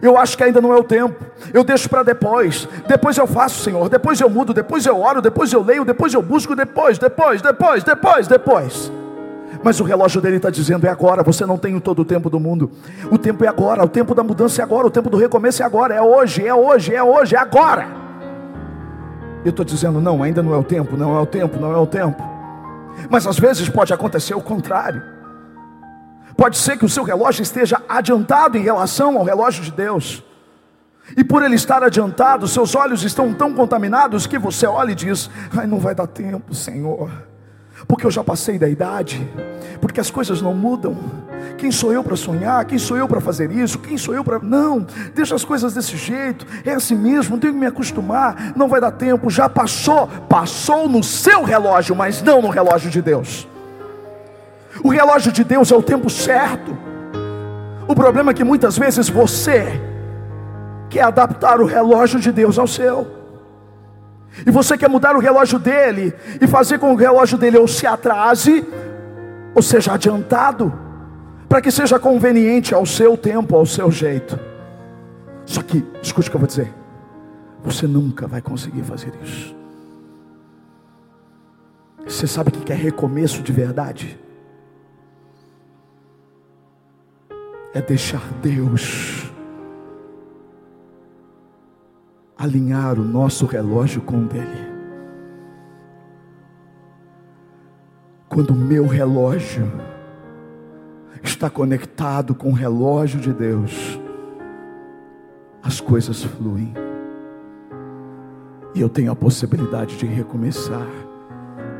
Eu 0.00 0.16
acho 0.16 0.36
que 0.36 0.44
ainda 0.44 0.60
não 0.60 0.72
é 0.72 0.76
o 0.76 0.84
tempo. 0.84 1.24
Eu 1.52 1.62
deixo 1.62 1.88
para 1.88 2.02
depois. 2.02 2.66
Depois 2.86 3.16
eu 3.18 3.26
faço, 3.26 3.62
Senhor. 3.62 3.90
Depois 3.90 4.18
eu 4.20 4.30
mudo. 4.30 4.54
Depois 4.54 4.86
eu 4.86 4.98
oro. 4.98 5.20
Depois 5.20 5.52
eu 5.52 5.62
leio. 5.62 5.84
Depois 5.84 6.14
eu 6.14 6.22
busco. 6.22 6.56
Depois, 6.56 6.96
depois, 6.96 7.42
depois, 7.42 7.84
depois, 7.84 8.26
depois. 8.26 8.92
Mas 9.62 9.78
o 9.78 9.84
relógio 9.84 10.20
dele 10.20 10.36
está 10.36 10.50
dizendo: 10.50 10.86
é 10.86 10.90
agora, 10.90 11.22
você 11.22 11.46
não 11.46 11.56
tem 11.56 11.78
todo 11.78 12.02
o 12.02 12.04
tempo 12.04 12.28
do 12.28 12.40
mundo. 12.40 12.70
O 13.10 13.18
tempo 13.18 13.44
é 13.44 13.48
agora, 13.48 13.84
o 13.84 13.88
tempo 13.88 14.14
da 14.14 14.22
mudança 14.22 14.60
é 14.60 14.64
agora, 14.64 14.86
o 14.86 14.90
tempo 14.90 15.08
do 15.08 15.16
recomeço 15.16 15.62
é 15.62 15.66
agora, 15.66 15.94
é 15.94 16.02
hoje, 16.02 16.46
é 16.46 16.54
hoje, 16.54 16.94
é 16.94 17.02
hoje, 17.02 17.36
é 17.36 17.38
agora. 17.38 17.86
Eu 19.44 19.50
estou 19.50 19.64
dizendo: 19.64 20.00
não, 20.00 20.22
ainda 20.22 20.42
não 20.42 20.52
é 20.52 20.56
o 20.56 20.64
tempo, 20.64 20.96
não 20.96 21.16
é 21.16 21.20
o 21.20 21.26
tempo, 21.26 21.60
não 21.60 21.72
é 21.72 21.78
o 21.78 21.86
tempo. 21.86 22.22
Mas 23.08 23.26
às 23.26 23.38
vezes 23.38 23.68
pode 23.68 23.92
acontecer 23.92 24.34
o 24.34 24.40
contrário. 24.40 25.02
Pode 26.36 26.56
ser 26.56 26.76
que 26.76 26.84
o 26.84 26.88
seu 26.88 27.04
relógio 27.04 27.42
esteja 27.42 27.80
adiantado 27.88 28.56
em 28.56 28.62
relação 28.62 29.16
ao 29.16 29.24
relógio 29.24 29.62
de 29.62 29.70
Deus. 29.70 30.24
E 31.16 31.22
por 31.22 31.42
ele 31.42 31.56
estar 31.56 31.82
adiantado, 31.82 32.48
seus 32.48 32.74
olhos 32.74 33.02
estão 33.02 33.34
tão 33.34 33.52
contaminados 33.52 34.26
que 34.26 34.38
você 34.38 34.66
olha 34.66 34.92
e 34.92 34.94
diz: 34.94 35.30
Ai, 35.56 35.66
não 35.66 35.78
vai 35.78 35.94
dar 35.94 36.06
tempo, 36.06 36.52
Senhor 36.52 37.31
porque 37.86 38.06
eu 38.06 38.10
já 38.10 38.22
passei 38.22 38.58
da 38.58 38.68
idade, 38.68 39.26
porque 39.80 40.00
as 40.00 40.10
coisas 40.10 40.40
não 40.40 40.54
mudam. 40.54 40.96
Quem 41.58 41.70
sou 41.70 41.92
eu 41.92 42.02
para 42.02 42.16
sonhar? 42.16 42.64
Quem 42.64 42.78
sou 42.78 42.96
eu 42.96 43.06
para 43.06 43.20
fazer 43.20 43.50
isso? 43.50 43.78
Quem 43.78 43.96
sou 43.96 44.14
eu 44.14 44.24
para. 44.24 44.38
Não, 44.38 44.86
deixa 45.14 45.34
as 45.34 45.44
coisas 45.44 45.74
desse 45.74 45.96
jeito, 45.96 46.46
é 46.64 46.72
assim 46.72 46.94
mesmo, 46.94 47.38
tenho 47.38 47.52
que 47.52 47.58
me 47.58 47.66
acostumar, 47.66 48.52
não 48.56 48.68
vai 48.68 48.80
dar 48.80 48.92
tempo, 48.92 49.30
já 49.30 49.48
passou, 49.48 50.06
passou 50.28 50.88
no 50.88 51.02
seu 51.02 51.42
relógio, 51.42 51.94
mas 51.94 52.22
não 52.22 52.42
no 52.42 52.48
relógio 52.48 52.90
de 52.90 53.02
Deus. 53.02 53.48
O 54.82 54.88
relógio 54.88 55.30
de 55.30 55.44
Deus 55.44 55.70
é 55.70 55.76
o 55.76 55.82
tempo 55.82 56.08
certo. 56.08 56.76
O 57.86 57.94
problema 57.94 58.30
é 58.30 58.34
que 58.34 58.44
muitas 58.44 58.78
vezes 58.78 59.08
você 59.08 59.80
quer 60.88 61.02
adaptar 61.02 61.60
o 61.60 61.66
relógio 61.66 62.18
de 62.18 62.32
Deus 62.32 62.58
ao 62.58 62.66
seu. 62.66 63.21
E 64.46 64.50
você 64.50 64.78
quer 64.78 64.88
mudar 64.88 65.14
o 65.14 65.20
relógio 65.20 65.58
dele 65.58 66.14
e 66.40 66.46
fazer 66.46 66.78
com 66.78 66.96
que 66.96 67.02
o 67.02 67.06
relógio 67.06 67.36
dele 67.36 67.58
ou 67.58 67.68
se 67.68 67.86
atrase, 67.86 68.66
ou 69.54 69.62
seja 69.62 69.92
adiantado, 69.92 70.72
para 71.48 71.60
que 71.60 71.70
seja 71.70 71.98
conveniente 71.98 72.74
ao 72.74 72.86
seu 72.86 73.16
tempo, 73.16 73.54
ao 73.54 73.66
seu 73.66 73.90
jeito. 73.90 74.38
Só 75.44 75.62
que, 75.62 75.84
escute 76.02 76.28
o 76.28 76.30
que 76.30 76.36
eu 76.36 76.40
vou 76.40 76.46
dizer: 76.46 76.72
você 77.62 77.86
nunca 77.86 78.26
vai 78.26 78.40
conseguir 78.40 78.82
fazer 78.82 79.12
isso. 79.22 79.54
Você 82.06 82.26
sabe 82.26 82.48
o 82.48 82.52
que 82.52 82.72
é 82.72 82.76
recomeço 82.76 83.42
de 83.42 83.52
verdade? 83.52 84.18
É 87.74 87.80
deixar 87.80 88.22
Deus 88.42 89.31
alinhar 92.42 92.98
o 92.98 93.04
nosso 93.04 93.46
relógio 93.46 94.00
com 94.00 94.24
o 94.24 94.26
dele. 94.26 94.72
Quando 98.28 98.50
o 98.50 98.56
meu 98.56 98.84
relógio 98.84 99.70
está 101.22 101.48
conectado 101.48 102.34
com 102.34 102.50
o 102.50 102.52
relógio 102.52 103.20
de 103.20 103.32
Deus, 103.32 104.00
as 105.62 105.80
coisas 105.80 106.24
fluem. 106.24 106.74
E 108.74 108.80
eu 108.80 108.88
tenho 108.88 109.12
a 109.12 109.16
possibilidade 109.16 109.96
de 109.96 110.06
recomeçar 110.06 110.88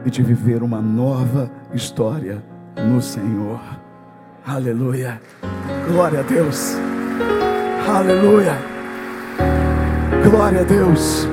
e 0.05 0.11
de 0.11 0.23
viver 0.23 0.63
uma 0.63 0.81
nova 0.81 1.51
história 1.75 2.41
no 2.77 3.03
Senhor. 3.03 3.61
Aleluia. 4.47 5.21
Glória 5.89 6.21
a 6.21 6.23
Deus. 6.23 6.77
Aleluia. 7.89 8.72
Glória 10.31 10.61
a 10.61 10.63
Deus. 10.63 11.27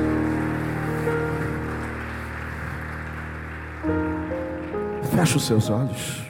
Feche 5.15 5.37
os 5.37 5.45
seus 5.45 5.69
olhos. 5.69 6.23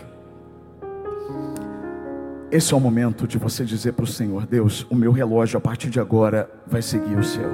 Esse 2.51 2.73
é 2.73 2.77
o 2.77 2.79
momento 2.79 3.25
de 3.25 3.37
você 3.37 3.63
dizer 3.63 3.93
para 3.93 4.03
o 4.03 4.07
Senhor: 4.07 4.45
Deus, 4.45 4.85
o 4.89 4.95
meu 4.95 5.13
relógio 5.13 5.57
a 5.57 5.61
partir 5.61 5.89
de 5.89 6.01
agora 6.01 6.49
vai 6.67 6.81
seguir 6.81 7.17
o 7.17 7.23
seu. 7.23 7.49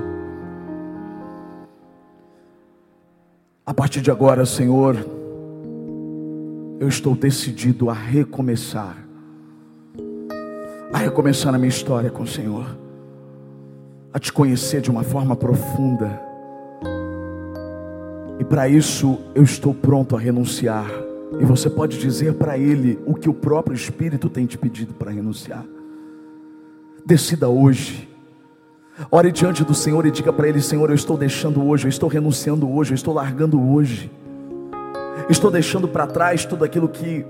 A 3.63 3.73
partir 3.73 4.01
de 4.01 4.09
agora, 4.09 4.43
Senhor, 4.45 4.95
eu 6.79 6.87
estou 6.87 7.15
decidido 7.15 7.91
a 7.91 7.93
recomeçar, 7.93 8.97
a 10.91 10.97
recomeçar 10.97 11.53
a 11.53 11.57
minha 11.57 11.69
história 11.69 12.09
com 12.09 12.23
o 12.23 12.27
Senhor, 12.27 12.84
a 14.15 14.19
te 14.19 14.31
conhecer 14.31 14.79
de 14.79 14.89
uma 14.89 15.03
forma 15.03 15.35
profunda. 15.35 16.21
E 18.39 18.45
para 18.45 18.69
isso 18.69 19.19
eu 19.35 19.43
estou 19.43 19.73
pronto 19.73 20.15
a 20.15 20.19
renunciar. 20.19 20.89
E 21.37 21.43
você 21.43 21.69
pode 21.69 21.99
dizer 21.99 22.35
para 22.35 22.57
Ele 22.57 22.97
o 23.05 23.13
que 23.13 23.29
o 23.29 23.33
próprio 23.33 23.75
Espírito 23.75 24.29
tem 24.29 24.45
te 24.45 24.57
pedido 24.57 24.93
para 24.93 25.11
renunciar. 25.11 25.65
Decida 27.05 27.49
hoje 27.49 28.07
Ore 29.11 29.29
diante 29.29 29.65
do 29.65 29.73
Senhor 29.73 30.05
e 30.05 30.11
diga 30.11 30.31
para 30.31 30.47
Ele: 30.47 30.61
Senhor, 30.61 30.89
eu 30.89 30.95
estou 30.95 31.17
deixando 31.17 31.61
hoje, 31.67 31.85
eu 31.85 31.89
estou 31.89 32.07
renunciando 32.07 32.71
hoje, 32.71 32.93
eu 32.93 32.95
estou 32.95 33.13
largando 33.13 33.61
hoje, 33.61 34.09
estou 35.29 35.51
deixando 35.51 35.85
para 35.85 36.07
trás 36.07 36.45
tudo 36.45 36.63
aquilo 36.63 36.87
que 36.87 37.25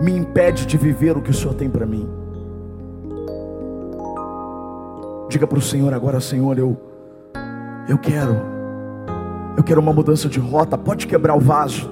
me 0.00 0.10
impede 0.10 0.66
de 0.66 0.76
viver 0.76 1.16
o 1.16 1.22
que 1.22 1.30
o 1.30 1.34
Senhor 1.34 1.54
tem 1.54 1.70
para 1.70 1.86
mim. 1.86 2.23
Diga 5.28 5.46
para 5.46 5.58
o 5.58 5.62
Senhor 5.62 5.92
agora, 5.92 6.20
Senhor, 6.20 6.58
eu, 6.58 6.76
eu 7.88 7.98
quero, 7.98 8.36
eu 9.56 9.62
quero 9.64 9.80
uma 9.80 9.92
mudança 9.92 10.28
de 10.28 10.38
rota. 10.38 10.76
Pode 10.76 11.06
quebrar 11.06 11.34
o 11.34 11.40
vaso, 11.40 11.90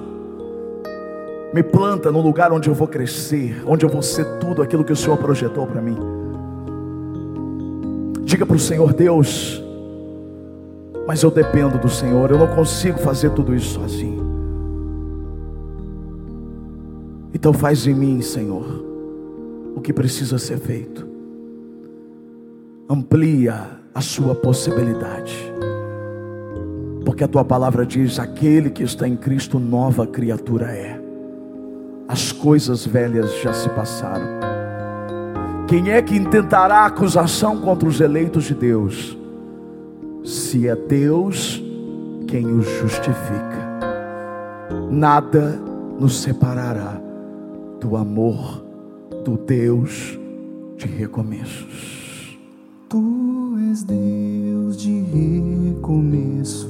me 1.53 1.63
planta 1.63 2.11
no 2.11 2.21
lugar 2.21 2.51
onde 2.51 2.69
eu 2.69 2.73
vou 2.73 2.87
crescer, 2.87 3.63
onde 3.65 3.85
eu 3.85 3.89
vou 3.89 4.01
ser 4.01 4.25
tudo 4.39 4.61
aquilo 4.61 4.83
que 4.83 4.93
o 4.93 4.95
Senhor 4.95 5.17
projetou 5.17 5.67
para 5.67 5.81
mim. 5.81 5.97
Diga 8.23 8.45
para 8.45 8.55
o 8.55 8.59
Senhor, 8.59 8.93
Deus, 8.93 9.63
mas 11.05 11.21
eu 11.21 11.29
dependo 11.29 11.77
do 11.77 11.89
Senhor, 11.89 12.31
eu 12.31 12.37
não 12.37 12.47
consigo 12.47 12.97
fazer 12.99 13.31
tudo 13.31 13.53
isso 13.53 13.79
sozinho. 13.79 14.23
Então 17.33 17.51
faz 17.51 17.85
em 17.85 17.93
mim, 17.93 18.21
Senhor, 18.21 18.63
o 19.75 19.81
que 19.81 19.91
precisa 19.91 20.37
ser 20.37 20.57
feito. 20.57 21.12
Amplia 22.89 23.79
a 23.93 24.01
sua 24.01 24.35
possibilidade. 24.35 25.35
Porque 27.05 27.23
a 27.23 27.27
tua 27.27 27.43
palavra 27.43 27.85
diz: 27.85 28.19
aquele 28.19 28.69
que 28.69 28.83
está 28.83 29.07
em 29.07 29.15
Cristo, 29.15 29.59
nova 29.59 30.05
criatura 30.05 30.71
é. 30.71 31.01
As 32.07 32.31
coisas 32.31 32.85
velhas 32.85 33.41
já 33.41 33.53
se 33.53 33.69
passaram 33.69 34.53
quem 35.73 35.89
é 35.89 36.01
que 36.03 36.15
intentará 36.15 36.85
acusação 36.85 37.59
contra 37.59 37.89
os 37.89 37.99
eleitos 37.99 38.43
de 38.43 38.53
Deus? 38.53 39.17
Se 40.23 40.67
é 40.67 40.75
Deus 40.75 41.59
quem 42.27 42.45
os 42.45 42.67
justifica, 42.79 43.79
nada 44.91 45.59
nos 45.99 46.21
separará 46.21 47.01
do 47.79 47.97
amor 47.97 48.63
do 49.25 49.35
Deus 49.35 50.19
de 50.77 50.85
recomeços. 50.85 51.92
Tu 52.93 53.57
és 53.71 53.81
Deus 53.81 54.77
de 54.77 55.01
recomeço. 55.01 56.69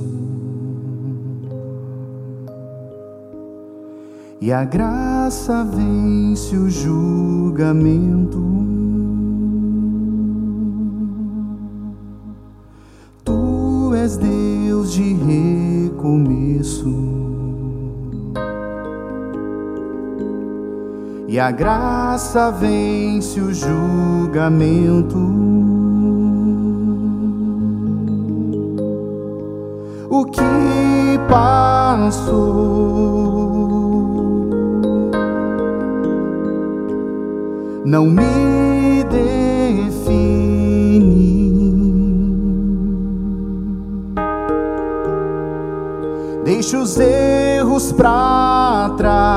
E 4.39 4.53
a 4.53 4.63
graça 4.63 5.65
vence 5.65 6.55
o 6.55 6.69
julgamento. 6.69 8.41
és 13.95 14.17
Deus 14.17 14.93
de 14.93 15.13
recomeço. 15.13 16.93
E 21.27 21.39
a 21.39 21.51
graça 21.51 22.51
vence 22.51 23.39
o 23.39 23.53
julgamento. 23.53 25.62
O 30.15 30.25
que 30.25 31.19
passou 31.27 32.29
não 37.83 38.05
me 38.05 39.03
define. 39.09 40.13
Deixe 46.45 46.77
os 46.77 46.99
erros 46.99 47.91
para 47.91 48.91
trás. 48.95 49.33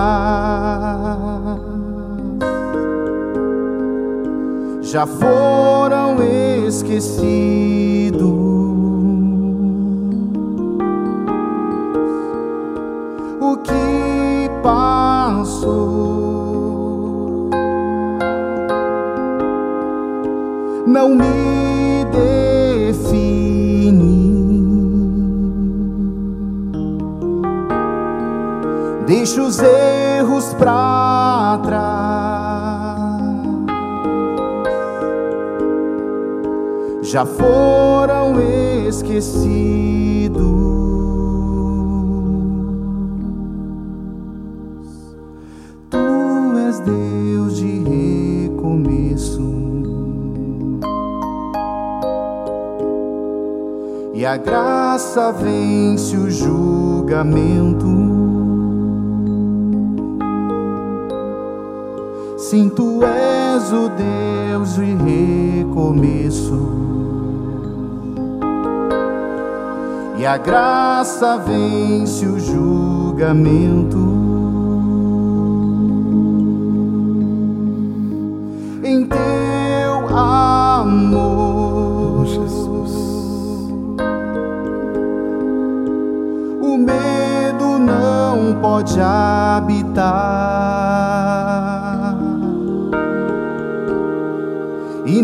Já 4.82 5.06
foram 5.06 6.18
esquecidos. 6.66 8.55
Que 13.66 14.50
passou 14.62 16.06
não 20.86 21.10
me 21.10 22.04
define. 22.90 23.26
Deixe 29.06 29.38
os 29.40 29.60
erros 29.60 30.54
para 30.54 31.60
trás. 31.62 32.06
Já 37.02 37.26
foram 37.26 38.40
esquecidos. 38.88 40.15
E 54.26 54.28
a 54.28 54.36
graça 54.36 55.30
vence 55.30 56.16
o 56.16 56.28
julgamento. 56.28 57.86
Sim, 62.36 62.68
tu 62.68 63.04
és 63.04 63.72
o 63.72 63.88
Deus 63.88 64.74
de 64.74 64.96
recomeço. 64.96 66.74
e 70.18 70.26
a 70.26 70.36
graça 70.38 71.36
vence 71.36 72.26
o 72.26 72.36
julgamento. 72.40 74.15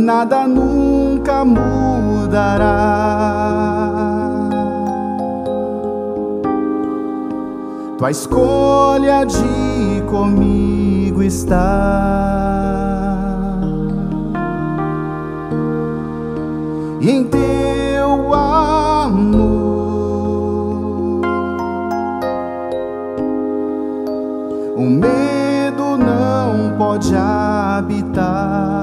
Nada 0.03 0.47
nunca 0.47 1.45
mudará. 1.45 2.69
Tua 7.97 8.11
escolha 8.11 9.25
de 9.25 10.03
comigo 10.11 11.23
está 11.23 12.03
e 17.01 17.11
em 17.11 17.25
teu 17.25 18.35
amor. 18.35 19.63
O 24.77 24.83
medo 24.83 25.97
não 25.97 26.77
pode 26.77 27.15
habitar, 27.15 28.82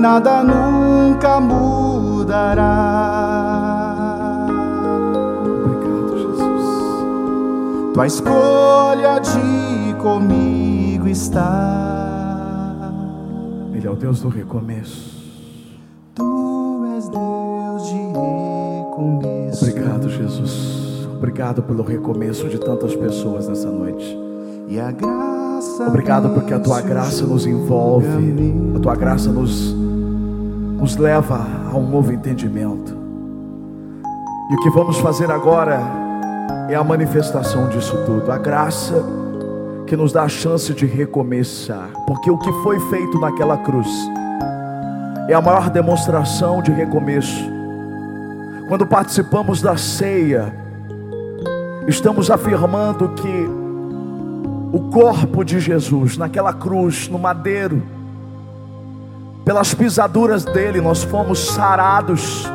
nada 0.00 0.42
nunca 0.42 1.38
mudará. 1.40 2.66
Obrigado, 5.64 6.18
Jesus. 6.18 6.64
Tua 7.92 8.06
escolha 8.06 9.20
de 9.20 9.94
comigo 10.00 11.06
está. 11.06 12.90
Ele 13.74 13.86
é 13.86 13.90
o 13.90 13.96
Deus 13.96 14.22
do 14.22 14.28
recomeço. 14.28 15.20
Tu 16.14 16.86
és 16.96 17.08
Deus 17.08 17.86
de 17.86 17.96
recomeço. 17.96 19.64
Obrigado, 19.64 20.08
Jesus. 20.08 21.06
Obrigado 21.14 21.62
pelo 21.62 21.82
recomeço 21.82 22.48
de 22.48 22.58
tantas 22.58 22.96
pessoas 22.96 23.46
nessa 23.46 23.70
noite. 23.70 24.18
E 24.66 24.80
a 24.80 24.90
graça 24.90 25.40
Obrigado 25.86 26.30
porque 26.30 26.54
a 26.54 26.60
tua 26.60 26.80
graça 26.80 27.24
nos 27.26 27.46
envolve, 27.46 28.06
a 28.74 28.78
tua 28.78 28.94
graça 28.94 29.30
nos, 29.30 29.74
nos 30.80 30.96
leva 30.96 31.46
a 31.70 31.76
um 31.76 31.88
novo 31.88 32.10
entendimento. 32.10 32.96
E 34.50 34.54
o 34.54 34.60
que 34.62 34.70
vamos 34.70 34.98
fazer 34.98 35.30
agora 35.30 35.78
é 36.68 36.74
a 36.74 36.82
manifestação 36.82 37.68
disso 37.68 37.96
tudo, 38.06 38.32
a 38.32 38.38
graça 38.38 39.04
que 39.86 39.94
nos 39.94 40.10
dá 40.12 40.22
a 40.22 40.28
chance 40.28 40.72
de 40.72 40.86
recomeçar, 40.86 41.90
porque 42.06 42.30
o 42.30 42.38
que 42.38 42.50
foi 42.62 42.80
feito 42.88 43.20
naquela 43.20 43.58
cruz 43.58 43.88
é 45.28 45.34
a 45.34 45.40
maior 45.40 45.68
demonstração 45.68 46.62
de 46.62 46.72
recomeço. 46.72 47.44
Quando 48.66 48.86
participamos 48.86 49.60
da 49.60 49.76
ceia, 49.76 50.54
estamos 51.86 52.30
afirmando 52.30 53.10
que 53.10 53.50
o 54.72 54.90
corpo 54.90 55.44
de 55.44 55.60
Jesus 55.60 56.16
naquela 56.16 56.52
cruz, 56.52 57.08
no 57.08 57.18
madeiro, 57.18 57.82
pelas 59.50 59.74
pisaduras 59.74 60.44
dele 60.44 60.80
nós 60.80 61.02
fomos 61.02 61.40
sarados. 61.40 62.48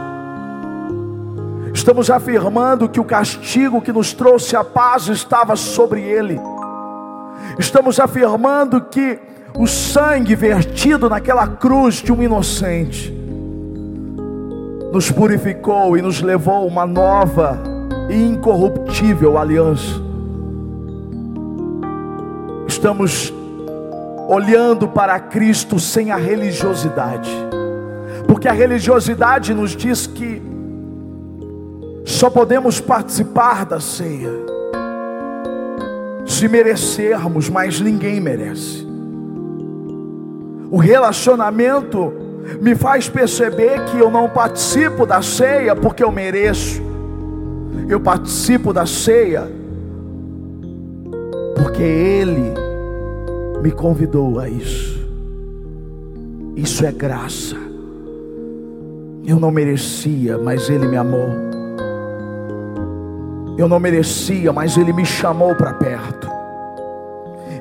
Estamos 1.73 2.09
afirmando 2.09 2.87
que 2.87 3.01
o 3.01 3.03
castigo 3.03 3.81
que 3.81 3.91
nos 3.91 4.13
trouxe 4.13 4.55
a 4.55 4.63
paz 4.63 5.09
estava 5.09 5.57
sobre 5.57 6.01
ele. 6.01 6.39
Estamos 7.59 7.99
afirmando 7.99 8.79
que 8.79 9.19
o 9.59 9.67
sangue 9.67 10.37
vertido 10.37 11.09
naquela 11.09 11.45
cruz 11.45 11.95
de 11.95 12.13
um 12.13 12.23
inocente 12.23 13.11
nos 14.93 15.11
purificou 15.11 15.97
e 15.97 16.01
nos 16.01 16.21
levou 16.21 16.55
a 16.55 16.61
uma 16.61 16.85
nova 16.85 17.61
e 18.09 18.15
incorruptível 18.15 19.37
aliança. 19.37 20.01
Estamos 22.65 23.33
olhando 24.27 24.87
para 24.87 25.19
Cristo 25.19 25.79
sem 25.79 26.11
a 26.11 26.15
religiosidade, 26.15 27.31
porque 28.27 28.47
a 28.47 28.51
religiosidade 28.51 29.53
nos 29.53 29.75
diz 29.75 30.07
que 30.07 30.41
só 32.03 32.29
podemos 32.29 32.79
participar 32.79 33.65
da 33.65 33.79
ceia 33.79 34.31
se 36.25 36.47
merecermos, 36.47 37.49
mas 37.49 37.79
ninguém 37.79 38.19
merece. 38.19 38.85
O 40.71 40.77
relacionamento 40.77 42.11
me 42.61 42.75
faz 42.75 43.07
perceber 43.07 43.85
que 43.85 43.99
eu 43.99 44.09
não 44.09 44.29
participo 44.29 45.05
da 45.05 45.21
ceia 45.21 45.75
porque 45.75 46.03
eu 46.03 46.11
mereço. 46.11 46.81
Eu 47.87 47.99
participo 47.99 48.73
da 48.73 48.85
ceia 48.85 49.47
porque 51.55 51.83
Ele 51.83 52.64
me 53.65 53.71
convidou 53.71 54.39
a 54.39 54.47
isso. 54.47 55.03
Isso 56.55 56.85
é 56.85 56.91
graça. 56.91 57.55
Eu 59.25 59.39
não 59.39 59.49
merecia, 59.49 60.37
mas 60.37 60.69
Ele 60.69 60.87
me 60.87 60.95
amou. 60.95 61.29
Eu 63.57 63.67
não 63.67 63.79
merecia, 63.79 64.53
mas 64.53 64.77
Ele 64.77 64.93
me 64.93 65.03
chamou 65.03 65.55
para 65.55 65.73
perto. 65.73 66.29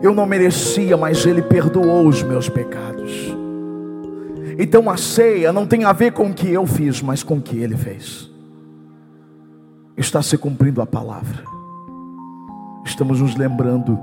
Eu 0.02 0.14
não 0.14 0.26
merecia, 0.26 0.94
mas 0.94 1.24
Ele 1.24 1.40
perdoou 1.40 2.06
os 2.06 2.22
meus 2.22 2.50
pecados. 2.50 3.34
Então 4.58 4.90
a 4.90 4.98
ceia 4.98 5.54
não 5.54 5.66
tem 5.66 5.84
a 5.84 5.92
ver 5.94 6.12
com 6.12 6.26
o 6.26 6.34
que 6.34 6.50
eu 6.50 6.66
fiz, 6.66 7.00
mas 7.00 7.22
com 7.22 7.38
o 7.38 7.40
que 7.40 7.56
Ele 7.56 7.78
fez. 7.78 8.30
Está 9.96 10.20
se 10.20 10.36
cumprindo 10.36 10.82
a 10.82 10.86
palavra. 10.86 11.44
Estamos 12.84 13.22
nos 13.22 13.34
lembrando 13.36 13.98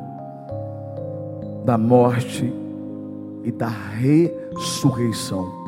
da 1.64 1.78
morte 1.78 2.52
e 3.44 3.52
da 3.52 3.68
ressurreição. 3.68 5.62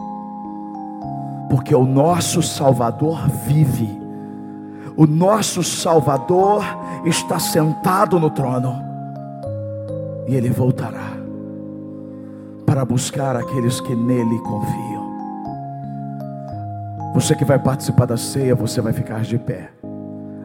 Porque 1.49 1.73
o 1.75 1.85
nosso 1.85 2.41
Salvador 2.41 3.27
vive. 3.45 3.89
O 4.95 5.05
nosso 5.05 5.63
Salvador 5.63 6.63
está 7.05 7.39
sentado 7.39 8.19
no 8.19 8.29
trono. 8.29 8.75
E 10.27 10.35
ele 10.35 10.49
voltará 10.49 11.13
para 12.65 12.83
buscar 12.85 13.35
aqueles 13.35 13.79
que 13.79 13.95
nele 13.95 14.39
confiam. 14.39 15.03
Você 17.13 17.35
que 17.35 17.45
vai 17.45 17.59
participar 17.59 18.05
da 18.05 18.17
ceia, 18.17 18.55
você 18.55 18.81
vai 18.81 18.93
ficar 18.93 19.21
de 19.21 19.37
pé. 19.37 19.69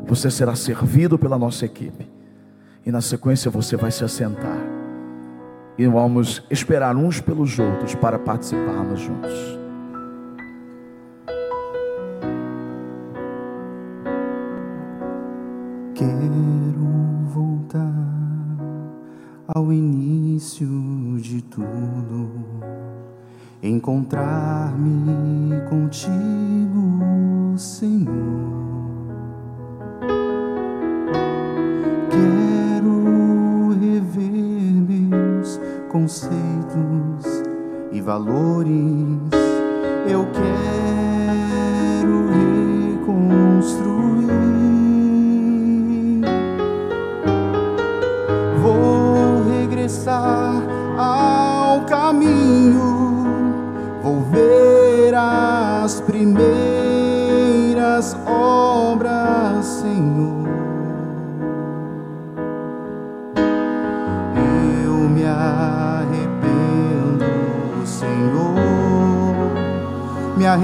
Você 0.07 0.31
será 0.31 0.55
servido 0.55 1.19
pela 1.19 1.39
nossa 1.39 1.65
equipe. 1.65 2.07
E 2.85 2.93
na 2.93 3.01
sequência 3.01 3.51
você 3.51 3.77
vai 3.77 3.91
se 3.91 4.05
assentar. 4.05 4.59
E 5.79 5.87
vamos 5.87 6.43
esperar 6.51 6.97
uns 6.97 7.21
pelos 7.21 7.57
outros 7.57 7.95
para 7.95 8.19
participarmos 8.19 8.99
juntos. 8.99 9.33
Quero 15.95 17.29
voltar 17.33 17.95
ao 19.47 19.73
início 19.73 20.67
de 21.21 21.43
tudo, 21.43 22.29
encontrar-me 23.63 25.61
contigo, 25.71 27.57
Senhor. 27.57 28.68
Valores. 38.09 38.73
Eu 40.09 40.27
quero 40.33 40.58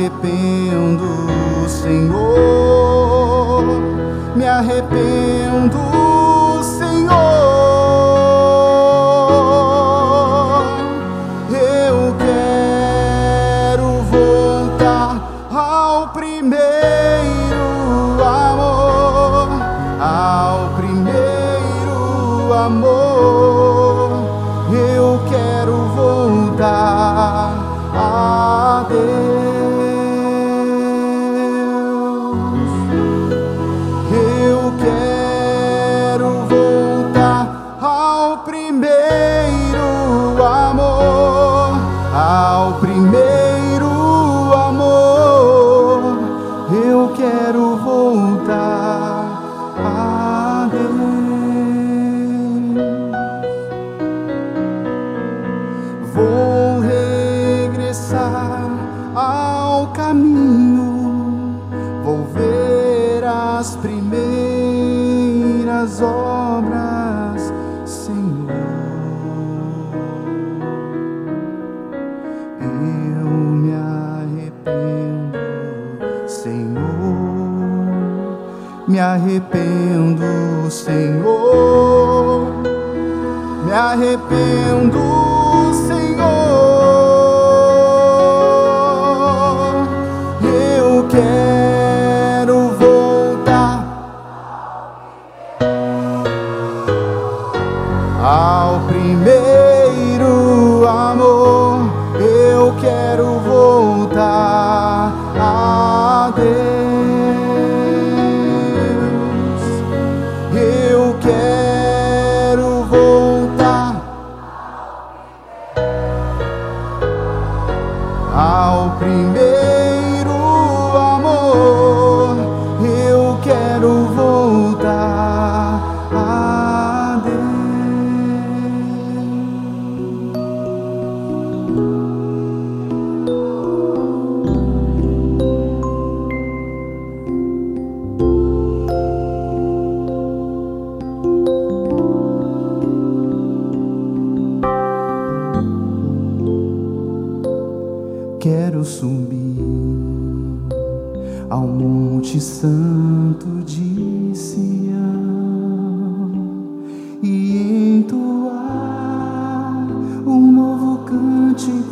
arrependo, 0.05 1.34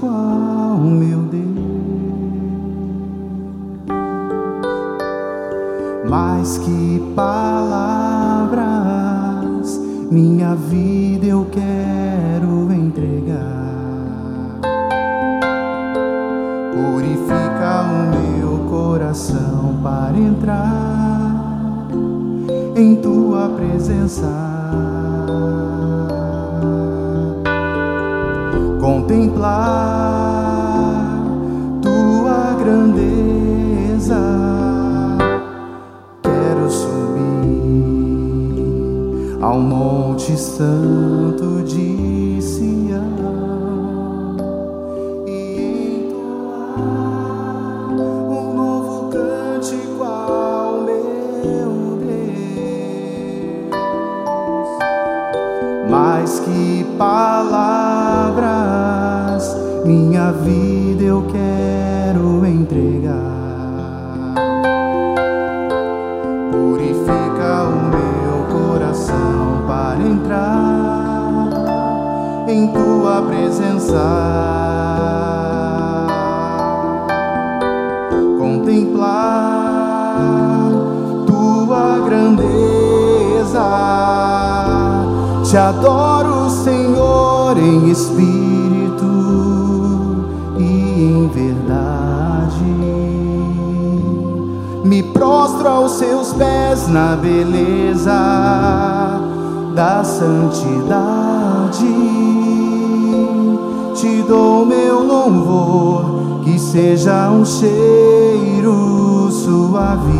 ao 0.07 0.79
meu 0.79 1.21
Deus. 1.21 1.43
Mais 6.09 6.59
que 6.59 7.13
palavras, 7.15 8.51
minha 10.11 10.55
vida 10.55 11.27
eu 11.27 11.47
quero 11.51 12.73
entregar. 12.73 13.63
Purifica 16.73 17.83
o 17.89 18.11
meu 18.11 18.59
coração 18.69 19.79
para 19.83 20.19
entrar 20.19 21.89
em 22.77 22.97
tua 22.97 23.49
presença. 23.51 24.52
Contemplar 29.03 29.51
tua 31.83 32.55
grandeza. 32.63 34.23
Quero 36.23 36.71
subir 36.71 38.13
ao 39.43 39.59
Monte 39.59 40.37
Santo 40.37 41.65
de 41.65 41.82
Contemplar 78.39 80.17
tua 81.27 81.99
grandeza. 82.07 83.63
Te 85.45 85.57
adoro, 85.57 86.49
Senhor, 86.51 87.59
em 87.59 87.91
espírito 87.91 89.05
e 90.59 90.63
em 90.63 91.29
verdade. 91.29 92.65
Me 94.85 95.03
prostro 95.03 95.69
aos 95.69 95.93
seus 95.93 96.33
pés 96.33 96.89
na 96.89 97.17
beleza 97.17 98.13
da 99.75 100.03
santidade. 100.03 101.22
Louvor, 105.33 106.41
que 106.45 106.59
seja 106.59 107.31
um 107.31 107.45
cheiro 107.45 109.31
suave 109.31 110.13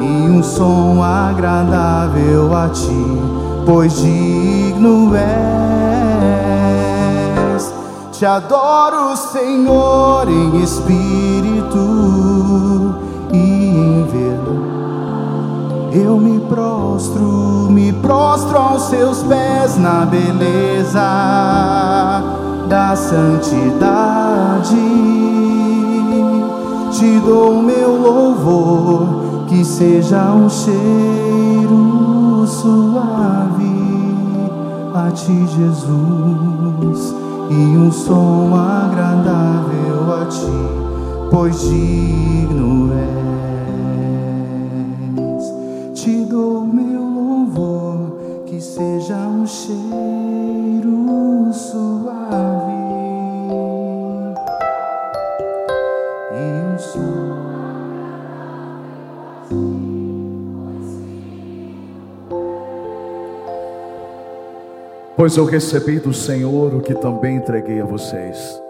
e 0.00 0.30
um 0.30 0.42
som 0.42 1.02
agradável 1.02 2.54
a 2.56 2.68
ti, 2.68 3.18
pois 3.66 4.00
digno 4.00 5.14
és. 5.16 5.24
Te 8.12 8.24
adoro, 8.24 9.16
Senhor, 9.16 10.28
em 10.28 10.62
espírito 10.62 11.78
e 13.32 13.36
em 13.36 14.04
verdade. 14.04 14.74
Eu 15.92 16.18
me 16.18 16.40
prostro, 16.40 17.53
prostro 18.04 18.58
aos 18.58 18.82
seus 18.82 19.22
pés 19.22 19.78
na 19.78 20.04
beleza 20.04 21.00
da 22.68 22.94
santidade. 22.94 24.76
Te 26.92 27.20
dou 27.20 27.62
meu 27.62 27.96
louvor, 27.96 29.46
que 29.48 29.64
seja 29.64 30.32
um 30.32 30.50
cheiro 30.50 32.46
suave 32.46 33.64
a 34.94 35.10
ti, 35.10 35.46
Jesus, 35.56 37.14
e 37.50 37.76
um 37.76 37.90
som 37.90 38.54
agradável 38.54 40.22
a 40.22 40.26
ti, 40.26 41.30
pois 41.30 41.58
digno 41.62 42.92
és. 42.92 43.33
Pois 65.24 65.38
eu 65.38 65.46
recebi 65.46 65.98
do 65.98 66.12
Senhor 66.12 66.74
o 66.74 66.82
que 66.82 66.94
também 66.94 67.36
entreguei 67.36 67.80
a 67.80 67.84
vocês. 67.86 68.62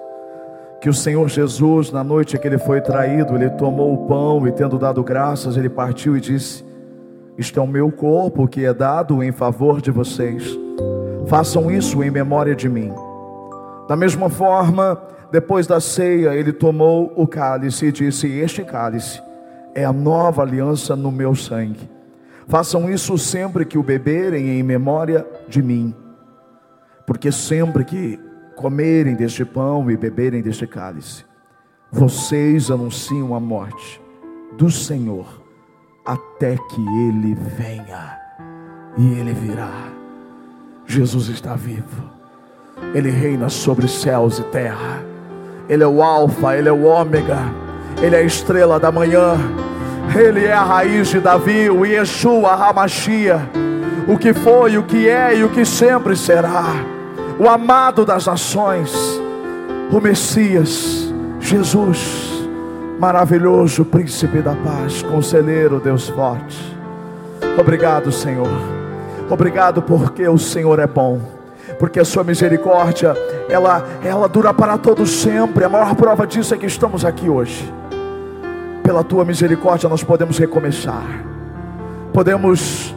Que 0.81 0.89
o 0.89 0.95
Senhor 0.95 1.29
Jesus, 1.29 1.91
na 1.91 2.05
noite 2.05 2.39
que 2.39 2.47
ele 2.47 2.59
foi 2.59 2.81
traído, 2.81 3.35
ele 3.35 3.51
tomou 3.51 3.93
o 3.93 4.07
pão 4.07 4.47
e, 4.47 4.53
tendo 4.53 4.79
dado 4.79 5.03
graças, 5.03 5.57
ele 5.57 5.69
partiu 5.69 6.17
e 6.17 6.21
disse: 6.21 6.65
Isto 7.37 7.59
é 7.59 7.63
o 7.65 7.67
meu 7.67 7.91
corpo 7.91 8.47
que 8.47 8.65
é 8.65 8.73
dado 8.73 9.21
em 9.21 9.33
favor 9.33 9.83
de 9.83 9.91
vocês. 9.91 10.57
Façam 11.27 11.73
isso 11.73 12.05
em 12.05 12.11
memória 12.13 12.55
de 12.55 12.69
mim. 12.69 12.93
Da 13.89 13.97
mesma 13.97 14.31
forma, 14.31 15.03
depois 15.33 15.67
da 15.67 15.81
ceia, 15.81 16.37
ele 16.37 16.53
tomou 16.53 17.13
o 17.17 17.27
cálice 17.27 17.87
e 17.87 17.91
disse: 17.91 18.29
Este 18.29 18.63
cálice 18.63 19.21
é 19.75 19.85
a 19.85 19.93
nova 19.93 20.43
aliança 20.43 20.95
no 20.95 21.11
meu 21.11 21.35
sangue. 21.35 21.91
Façam 22.47 22.89
isso 22.89 23.19
sempre 23.19 23.65
que 23.65 23.77
o 23.77 23.83
beberem 23.83 24.51
em 24.51 24.63
memória 24.63 25.27
de 25.49 25.61
mim. 25.61 25.93
Porque 27.07 27.31
sempre 27.31 27.85
que 27.85 28.19
comerem 28.57 29.15
deste 29.15 29.45
pão 29.45 29.91
e 29.91 29.97
beberem 29.97 30.41
deste 30.41 30.67
cálice, 30.67 31.25
vocês 31.91 32.71
anunciam 32.71 33.35
a 33.35 33.41
morte 33.41 34.01
do 34.57 34.71
Senhor 34.71 35.27
até 36.05 36.57
que 36.57 36.81
ele 36.81 37.35
venha. 37.35 38.19
E 38.97 39.19
ele 39.19 39.33
virá. 39.33 39.89
Jesus 40.87 41.29
está 41.29 41.55
vivo. 41.55 42.11
Ele 42.95 43.11
reina 43.11 43.49
sobre 43.49 43.89
céus 43.89 44.39
e 44.39 44.43
terra. 44.45 45.03
Ele 45.69 45.83
é 45.83 45.87
o 45.87 46.03
alfa, 46.03 46.57
ele 46.57 46.69
é 46.69 46.73
o 46.73 46.85
ômega. 46.85 47.39
Ele 48.03 48.17
é 48.17 48.21
a 48.21 48.23
estrela 48.23 48.79
da 48.79 48.93
manhã. 48.93 49.37
Ele 50.17 50.45
é 50.45 50.53
a 50.53 50.63
raiz 50.63 51.09
de 51.09 51.21
Davi, 51.21 51.69
o 51.71 51.85
Yeshua, 51.85 52.51
a 52.51 52.69
Hamashia, 52.69 53.41
o 54.07 54.19
que 54.19 54.33
foi, 54.33 54.77
o 54.79 54.83
que 54.83 55.09
é 55.09 55.39
e 55.39 55.43
o 55.43 55.49
que 55.49 55.65
sempre 55.65 56.15
será 56.15 56.94
o 57.39 57.49
amado 57.49 58.05
das 58.05 58.27
nações, 58.27 58.93
o 59.91 60.01
Messias, 60.01 61.13
Jesus, 61.41 62.49
maravilhoso 62.99 63.85
príncipe 63.85 64.41
da 64.41 64.55
paz, 64.55 65.03
conselheiro, 65.03 65.81
Deus 65.81 66.09
forte. 66.09 66.77
Obrigado, 67.59 68.11
Senhor. 68.13 68.49
Obrigado 69.29 69.83
porque 69.83 70.27
o 70.29 70.39
Senhor 70.39 70.79
é 70.79 70.87
bom. 70.87 71.21
Porque 71.79 71.99
a 71.99 72.05
sua 72.05 72.23
misericórdia, 72.23 73.15
ela 73.49 73.85
ela 74.05 74.29
dura 74.29 74.53
para 74.53 74.79
todos 74.79 75.11
sempre. 75.11 75.65
A 75.65 75.69
maior 75.69 75.95
prova 75.95 76.27
disso 76.27 76.55
é 76.55 76.59
que 76.59 76.67
estamos 76.67 77.05
aqui 77.05 77.29
hoje. 77.29 77.73
Pela 78.83 79.03
tua 79.03 79.25
misericórdia 79.25 79.89
nós 79.89 80.05
podemos 80.05 80.39
recomeçar. 80.39 81.05
Podemos 82.13 82.95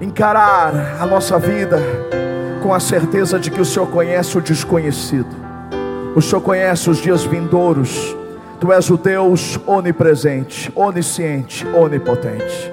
encarar 0.00 0.98
a 1.00 1.06
nossa 1.06 1.38
vida 1.38 1.80
com 2.62 2.72
a 2.72 2.80
certeza 2.80 3.38
de 3.38 3.50
que 3.50 3.60
o 3.60 3.64
Senhor 3.64 3.88
conhece 3.88 4.38
o 4.38 4.40
desconhecido, 4.40 5.34
o 6.14 6.22
Senhor 6.22 6.40
conhece 6.40 6.88
os 6.88 6.98
dias 6.98 7.24
vindouros, 7.24 8.16
Tu 8.62 8.70
és 8.70 8.88
o 8.90 8.96
Deus 8.96 9.58
onipresente, 9.66 10.70
onisciente, 10.76 11.66
onipotente. 11.74 12.72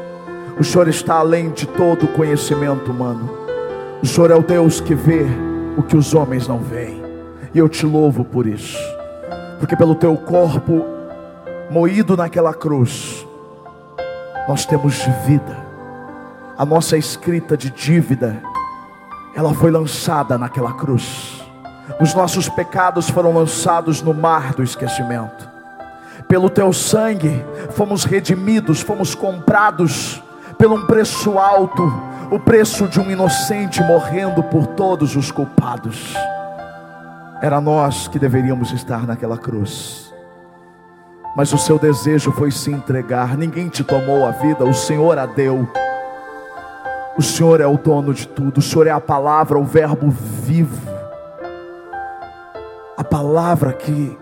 O 0.59 0.63
Senhor 0.63 0.87
está 0.87 1.15
além 1.15 1.49
de 1.49 1.65
todo 1.65 2.07
conhecimento 2.09 2.91
humano. 2.91 3.27
O 3.99 4.05
Senhor 4.05 4.29
é 4.29 4.35
o 4.35 4.43
Deus 4.43 4.79
que 4.79 4.93
vê 4.93 5.25
o 5.75 5.81
que 5.81 5.97
os 5.97 6.13
homens 6.13 6.47
não 6.47 6.59
veem. 6.59 7.01
E 7.55 7.57
eu 7.57 7.67
te 7.67 7.87
louvo 7.87 8.23
por 8.23 8.45
isso. 8.45 8.77
Porque 9.57 9.75
pelo 9.75 9.95
teu 9.95 10.15
corpo 10.15 10.85
moído 11.71 12.15
naquela 12.15 12.53
cruz, 12.53 13.25
nós 14.47 14.67
temos 14.67 15.03
vida. 15.25 15.57
A 16.55 16.63
nossa 16.63 16.95
escrita 16.99 17.57
de 17.57 17.71
dívida 17.71 18.43
ela 19.35 19.53
foi 19.53 19.71
lançada 19.71 20.37
naquela 20.37 20.73
cruz. 20.73 21.43
Os 21.99 22.13
nossos 22.13 22.47
pecados 22.49 23.09
foram 23.09 23.33
lançados 23.33 24.01
no 24.01 24.13
mar 24.13 24.53
do 24.53 24.63
esquecimento. 24.63 25.49
Pelo 26.27 26.49
teu 26.49 26.71
sangue 26.71 27.43
fomos 27.71 28.03
redimidos, 28.03 28.81
fomos 28.81 29.15
comprados 29.15 30.21
pelo 30.57 30.75
um 30.75 30.85
preço 30.85 31.39
alto, 31.39 31.91
o 32.29 32.39
preço 32.39 32.87
de 32.87 32.99
um 32.99 33.09
inocente 33.09 33.81
morrendo 33.81 34.43
por 34.43 34.67
todos 34.67 35.15
os 35.15 35.31
culpados. 35.31 36.13
Era 37.41 37.61
nós 37.61 38.07
que 38.07 38.19
deveríamos 38.19 38.71
estar 38.71 39.07
naquela 39.07 39.37
cruz. 39.37 40.13
Mas 41.35 41.53
o 41.53 41.57
seu 41.57 41.79
desejo 41.79 42.31
foi 42.31 42.51
se 42.51 42.69
entregar. 42.69 43.37
Ninguém 43.37 43.69
te 43.69 43.83
tomou 43.83 44.25
a 44.25 44.31
vida, 44.31 44.65
o 44.65 44.73
Senhor 44.73 45.17
a 45.17 45.25
deu. 45.25 45.67
O 47.19 47.21
Senhor 47.21 47.59
é 47.59 47.67
o 47.67 47.77
dono 47.77 48.13
de 48.13 48.25
tudo, 48.25 48.59
o 48.59 48.61
Senhor 48.61 48.87
é 48.87 48.91
a 48.91 49.01
palavra, 49.01 49.59
o 49.59 49.63
Verbo 49.65 50.09
vivo, 50.09 50.89
a 52.95 53.03
palavra 53.03 53.73
que 53.73 54.17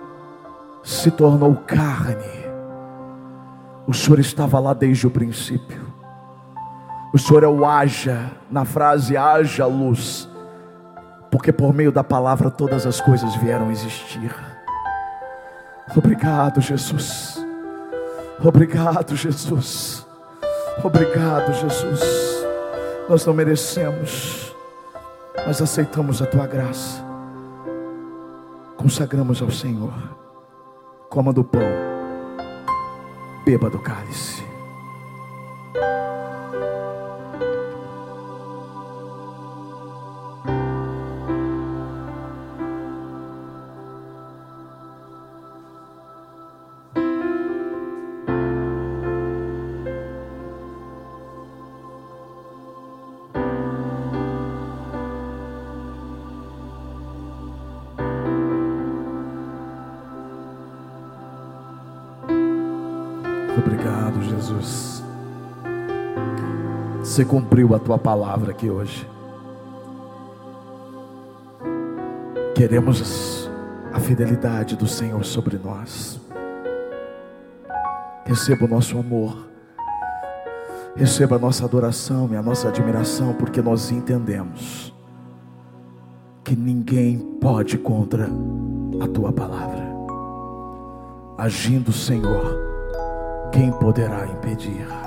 se 0.82 1.12
tornou 1.12 1.56
carne. 1.58 2.48
O 3.86 3.94
Senhor 3.94 4.18
estava 4.18 4.60
lá 4.60 4.74
desde 4.74 5.06
o 5.06 5.12
princípio. 5.12 5.80
O 7.14 7.20
Senhor 7.20 7.44
é 7.44 7.48
o 7.48 7.64
haja, 7.68 8.32
na 8.50 8.66
frase 8.66 9.16
haja 9.16 9.68
luz, 9.68 10.28
porque 11.30 11.52
por 11.52 11.76
meio 11.76 11.92
da 11.92 12.04
palavra 12.04 12.50
todas 12.50 12.88
as 12.88 13.00
coisas 13.00 13.36
vieram 13.36 13.70
existir. 13.70 14.36
Obrigado, 15.96 16.62
Jesus. 16.62 17.46
Obrigado, 18.44 19.16
Jesus. 19.16 20.04
Obrigado, 20.84 21.54
Jesus. 21.54 22.37
Nós 23.10 23.26
não 23.26 23.34
merecemos, 23.34 24.54
mas 25.46 25.62
aceitamos 25.62 26.22
a 26.22 26.26
tua 26.26 26.46
graça. 26.46 27.02
Consagramos 28.76 29.42
ao 29.42 29.50
Senhor. 29.50 29.94
Coma 31.10 31.32
do 31.32 31.44
pão, 31.44 31.62
beba 33.46 33.70
do 33.70 33.80
cálice. 33.80 34.47
Você 67.18 67.26
cumpriu 67.26 67.74
a 67.74 67.80
tua 67.80 67.98
palavra 67.98 68.52
aqui 68.52 68.70
hoje. 68.70 69.10
Queremos 72.54 73.50
a 73.92 74.00
fidelidade 74.00 74.76
do 74.76 74.86
Senhor 74.86 75.26
sobre 75.26 75.58
nós. 75.58 76.22
Receba 78.24 78.66
o 78.66 78.68
nosso 78.68 79.00
amor. 79.00 79.36
Receba 80.96 81.38
a 81.38 81.40
nossa 81.40 81.66
adoração 81.66 82.30
e 82.32 82.36
a 82.36 82.42
nossa 82.44 82.68
admiração, 82.68 83.34
porque 83.34 83.64
nós 83.64 83.90
entendemos 83.90 84.94
que 86.44 86.56
ninguém 86.56 87.18
pode 87.42 87.80
contra 87.80 88.30
a 89.02 89.08
tua 89.08 89.34
palavra. 89.34 89.88
Agindo, 91.36 91.92
Senhor 91.92 92.62
quem 93.52 93.72
poderá 93.72 94.28
impedir? 94.28 95.07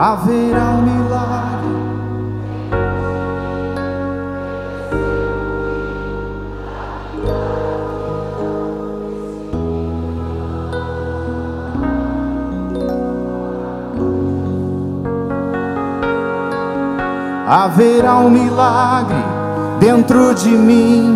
Haverá 0.00 0.70
um 0.70 0.82
milagre. 0.82 1.60
Haverá 17.46 18.16
um 18.20 18.30
milagre 18.30 19.16
dentro 19.80 20.34
de 20.34 20.48
mim, 20.48 21.14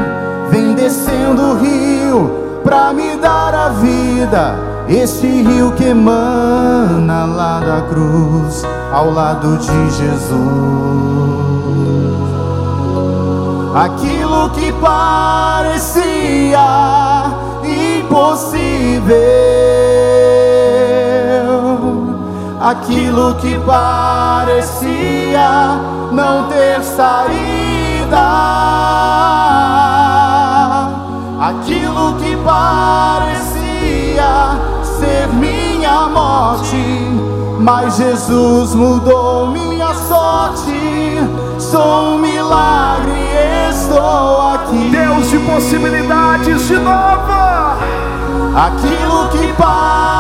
vem 0.51 0.75
descendo 0.75 1.41
o 1.41 1.59
rio 1.59 2.61
para 2.63 2.93
me 2.93 3.17
dar 3.17 3.55
a 3.55 3.69
vida 3.71 4.75
esse 4.89 5.27
rio 5.27 5.73
que 5.73 5.85
emana 5.85 7.25
lá 7.25 7.61
da 7.61 7.83
cruz, 7.89 8.63
ao 8.95 9.11
lado 9.11 9.59
de 9.59 9.91
Jesus. 9.91 10.35
Aquilo 13.75 14.51
que 14.51 14.73
parecia 14.75 16.61
impossível, 17.65 19.17
aquilo 22.61 23.35
que 23.35 23.59
parecia 23.67 25.01
não 26.13 26.49
ter 26.49 26.81
saída, 26.85 28.29
aquilo 31.41 32.15
que 32.15 32.37
parecia 32.37 33.45
ser 34.85 35.27
minha 35.33 36.07
morte, 36.07 37.14
mas 37.65 37.97
Jesus 37.97 38.75
mudou 38.75 39.47
minha 39.49 39.95
sorte. 39.95 41.19
Sou 41.59 42.11
um 42.11 42.19
milagre, 42.19 43.15
estou 43.71 44.53
aqui. 44.53 44.91
Deus 44.91 45.31
de 45.31 45.39
possibilidades 45.39 46.69
de 46.69 46.77
nova. 46.77 47.79
Aquilo 48.55 49.29
que 49.31 49.51
parecia 49.55 50.15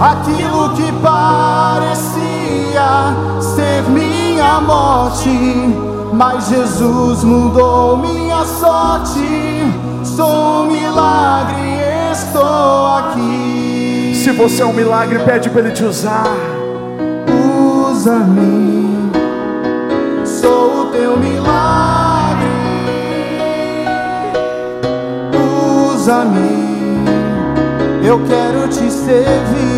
aquilo 0.00 0.70
que 0.74 0.92
parecia 2.76 3.40
ser 3.40 3.82
minha 3.90 4.60
morte, 4.60 5.30
mas 6.12 6.48
Jesus 6.48 7.24
mudou 7.24 7.96
minha 7.96 8.44
sorte. 8.44 9.64
Sou 10.04 10.64
um 10.64 10.70
milagre, 10.70 11.80
estou 12.12 12.86
aqui. 12.98 14.12
Se 14.14 14.30
você 14.32 14.62
é 14.62 14.66
um 14.66 14.72
milagre, 14.72 15.18
pede 15.20 15.48
para 15.50 15.62
Ele 15.62 15.70
te 15.72 15.84
usar. 15.84 16.26
Usa-me, 17.90 19.10
sou 20.24 20.82
o 20.82 20.84
teu 20.86 21.16
milagre. 21.16 21.46
Usa-me 25.94 26.66
eu 28.06 28.20
quero 28.24 28.68
te 28.68 28.88
servir. 28.88 29.75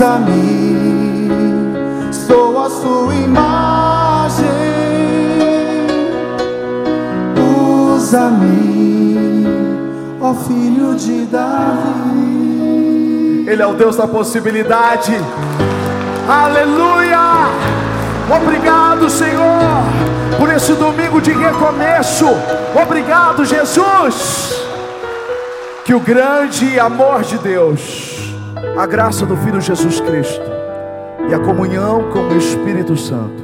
Usa-me, 0.00 1.28
sou 2.10 2.64
a 2.64 2.70
sua 2.70 3.14
imagem. 3.16 4.46
Usa-me, 7.92 9.46
ó 10.18 10.32
filho 10.32 10.94
de 10.94 11.26
Davi. 11.26 12.64
Ele 13.46 13.60
é 13.60 13.66
o 13.66 13.74
Deus 13.74 13.96
da 13.96 14.08
possibilidade. 14.08 15.12
Aleluia! 16.26 17.50
Obrigado, 18.34 19.10
Senhor, 19.10 19.82
por 20.38 20.48
esse 20.48 20.72
domingo 20.72 21.20
de 21.20 21.32
recomeço. 21.32 22.24
Obrigado, 22.74 23.44
Jesus. 23.44 24.64
Que 25.84 25.92
o 25.92 26.00
grande 26.00 26.80
amor 26.80 27.22
de 27.22 27.36
Deus, 27.36 28.09
a 28.76 28.86
graça 28.86 29.26
do 29.26 29.36
Filho 29.36 29.60
Jesus 29.60 30.00
Cristo 30.00 30.50
e 31.28 31.34
a 31.34 31.38
comunhão 31.38 32.10
com 32.10 32.28
o 32.28 32.36
Espírito 32.36 32.96
Santo 32.96 33.42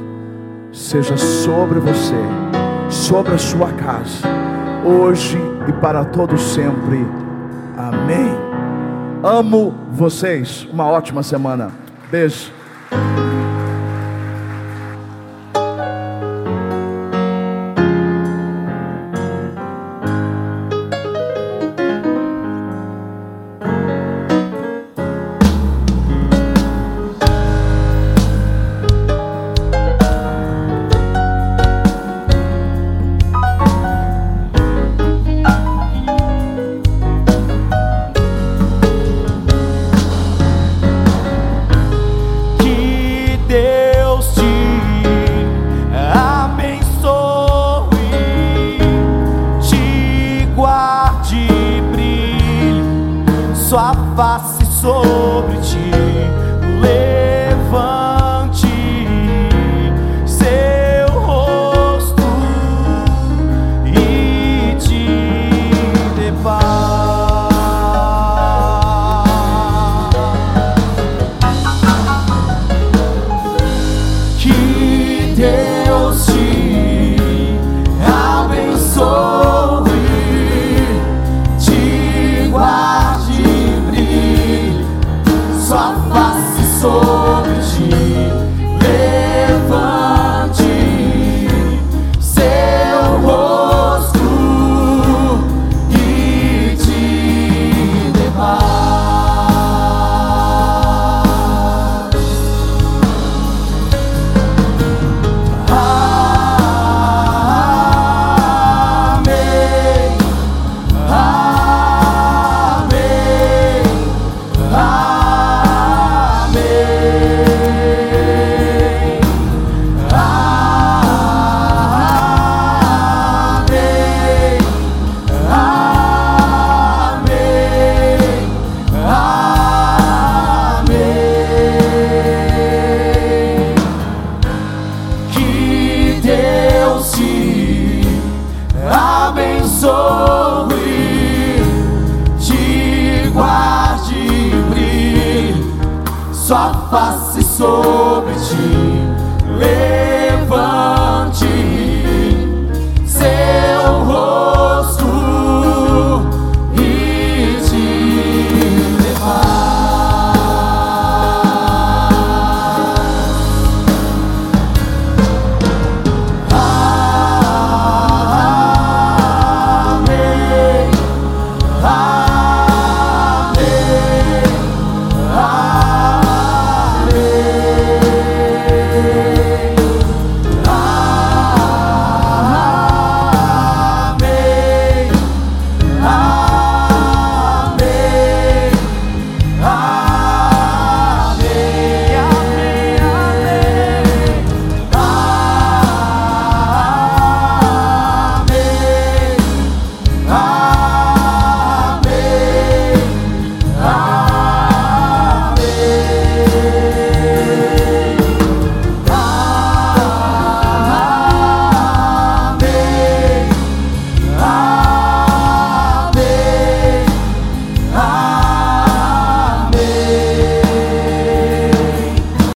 seja 0.71 1.17
sobre 1.17 1.79
você, 1.79 2.15
sobre 2.89 3.33
a 3.33 3.37
sua 3.37 3.71
casa, 3.73 4.27
hoje 4.85 5.37
e 5.67 5.73
para 5.73 6.05
todos 6.05 6.41
sempre. 6.41 7.05
Amém. 7.77 8.35
Amo 9.23 9.73
vocês. 9.91 10.67
Uma 10.71 10.85
ótima 10.87 11.23
semana. 11.23 11.71
Beijo. 12.11 12.51